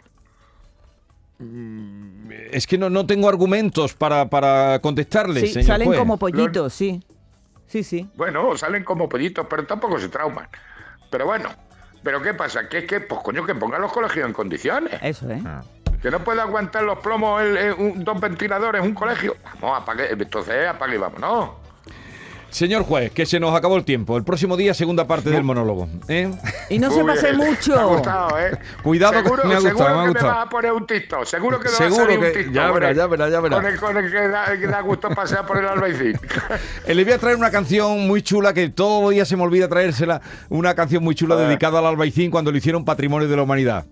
Es 2.51 2.67
que 2.67 2.77
no, 2.77 2.91
no 2.91 3.07
tengo 3.07 3.31
argumentos 3.31 3.95
para, 3.95 4.29
para 4.29 4.79
contestarle, 4.81 5.41
Sí, 5.41 5.47
señor 5.55 5.67
salen 5.69 5.87
juez. 5.89 5.99
como 5.99 6.19
pollitos, 6.19 6.75
sí. 6.75 7.03
Sí, 7.67 7.83
sí. 7.83 8.07
Bueno, 8.15 8.55
salen 8.59 8.85
como 8.85 9.09
pollitos, 9.09 9.47
pero 9.49 9.65
tampoco 9.65 9.99
se 9.99 10.11
trauman. 10.11 10.49
Pero 11.11 11.25
bueno, 11.25 11.49
¿pero 12.03 12.21
qué 12.21 12.35
pasa? 12.35 12.69
Que 12.69 12.81
es 12.81 12.85
que, 12.85 13.01
pues 13.01 13.23
coño, 13.23 13.47
que 13.47 13.55
pongan 13.55 13.81
los 13.81 13.91
colegios 13.91 14.27
en 14.27 14.35
condiciones. 14.35 15.01
Eso, 15.03 15.31
¿eh? 15.31 15.43
Ah. 15.47 15.63
Que 16.05 16.11
no 16.11 16.21
puede 16.23 16.39
aguantar 16.43 16.83
los 16.83 16.99
plomos 16.99 17.41
el- 17.41 17.57
el- 17.57 17.73
un- 17.73 18.05
dos 18.05 18.21
ventiladores 18.21 18.83
un 18.83 18.93
colegio. 18.93 19.37
Vamos, 19.59 19.81
apague, 19.81 20.13
entonces 20.13 20.69
apague 20.69 20.97
y 20.97 20.99
vámonos. 20.99 21.51
Señor 22.51 22.83
juez, 22.85 23.11
que 23.11 23.25
se 23.25 23.41
nos 23.41 23.53
acabó 23.57 23.77
el 23.79 23.85
tiempo. 23.87 24.17
El 24.19 24.23
próximo 24.23 24.55
día, 24.57 24.75
segunda 24.75 25.07
parte 25.07 25.31
del 25.31 25.43
monólogo. 25.43 25.89
¿eh? 26.09 26.31
Y 26.69 26.79
no 26.79 26.89
Muy 26.91 26.99
se 26.99 27.05
pase 27.05 27.33
bien. 27.33 27.49
mucho. 27.51 27.75
Me 27.75 27.81
ha 27.81 27.85
gustado, 27.87 28.39
¿eh? 28.39 28.59
Cuidado 28.83 29.13
que 29.15 29.23
seguro, 29.23 29.45
me 29.45 29.55
ha 29.55 29.59
gustado, 29.61 29.77
seguro 29.79 29.95
me 29.97 30.01
ha 30.01 30.03
que 30.05 30.09
gustado. 30.11 30.29
me 30.31 30.37
vas 30.39 30.47
a 30.47 30.49
poner 30.51 30.73
un 30.73 30.87
TikTok. 30.87 31.25
Seguro 31.25 31.59
que 31.59 31.65
me 31.65 31.75
Seguro 31.75 31.97
va 31.97 32.03
a 32.03 32.05
salir 32.05 32.21
que- 32.21 32.27
un 32.27 32.33
TikTok. 32.35 32.55
ya 32.55 32.65
con 32.67 32.75
verá, 32.75 32.91
el- 32.91 32.97
ya 32.97 33.07
verá, 33.07 33.29
ya 33.31 33.41
verá. 33.41 33.57
Con 33.57 33.67
el, 33.67 33.81
con 33.81 33.97
el 33.97 34.11
que, 34.13 34.29
da, 34.29 34.45
que 34.61 34.67
da 34.69 34.81
gusto 34.83 35.09
pasear 35.09 35.47
por 35.47 35.57
el 35.57 35.67
albaicín. 35.67 36.21
Eh, 36.87 36.95
Le 36.95 37.03
voy 37.03 37.15
a 37.15 37.19
traer 37.19 37.37
una 37.39 37.51
canción 37.51 38.07
muy 38.07 38.21
chula 38.23 38.53
que 38.53 38.69
todo 38.69 39.09
días 39.09 39.27
se 39.27 39.37
me 39.39 39.43
olvida 39.43 39.67
traérsela. 39.69 40.21
Una 40.51 40.75
canción 40.75 41.03
muy 41.03 41.15
chula 41.15 41.35
dedicada 41.37 41.79
al 41.81 41.87
albaicín 41.87 42.31
cuando 42.31 42.53
le 42.53 42.59
hicieron 42.59 42.85
patrimonio 42.85 43.27
de 43.27 43.35
la 43.37 43.43
humanidad. 43.43 43.87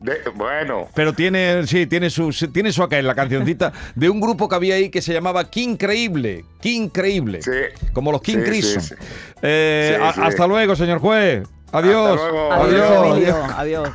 De- 0.00 0.20
bueno, 0.34 0.88
Pero 0.94 1.12
tiene, 1.12 1.66
sí, 1.66 1.86
tiene 1.86 2.08
su, 2.08 2.30
tiene 2.52 2.72
su 2.72 2.82
aquel, 2.82 3.06
la 3.06 3.14
cancioncita 3.14 3.70
de 3.94 4.08
un 4.08 4.18
grupo 4.20 4.48
que 4.48 4.54
había 4.56 4.76
ahí 4.76 4.88
que 4.88 5.02
se 5.02 5.12
llamaba 5.12 5.50
Qué 5.50 5.60
Increíble. 5.60 6.44
Qué 6.62 6.70
Increíble. 6.70 7.42
Sí. 7.42 7.50
Como 7.92 8.10
los 8.10 8.22
King 8.22 8.38
Sí, 8.38 8.44
Crimson. 8.44 8.80
sí, 8.82 8.94
sí. 8.98 9.04
Eh, 9.42 9.98
Sí. 10.14 10.20
Hasta 10.22 10.46
luego, 10.46 10.74
señor 10.74 11.00
juez. 11.00 11.46
Adiós. 11.72 12.16
luego. 12.20 12.52
Adiós, 12.52 12.90
Adiós. 13.14 13.36
Adiós. 13.56 13.90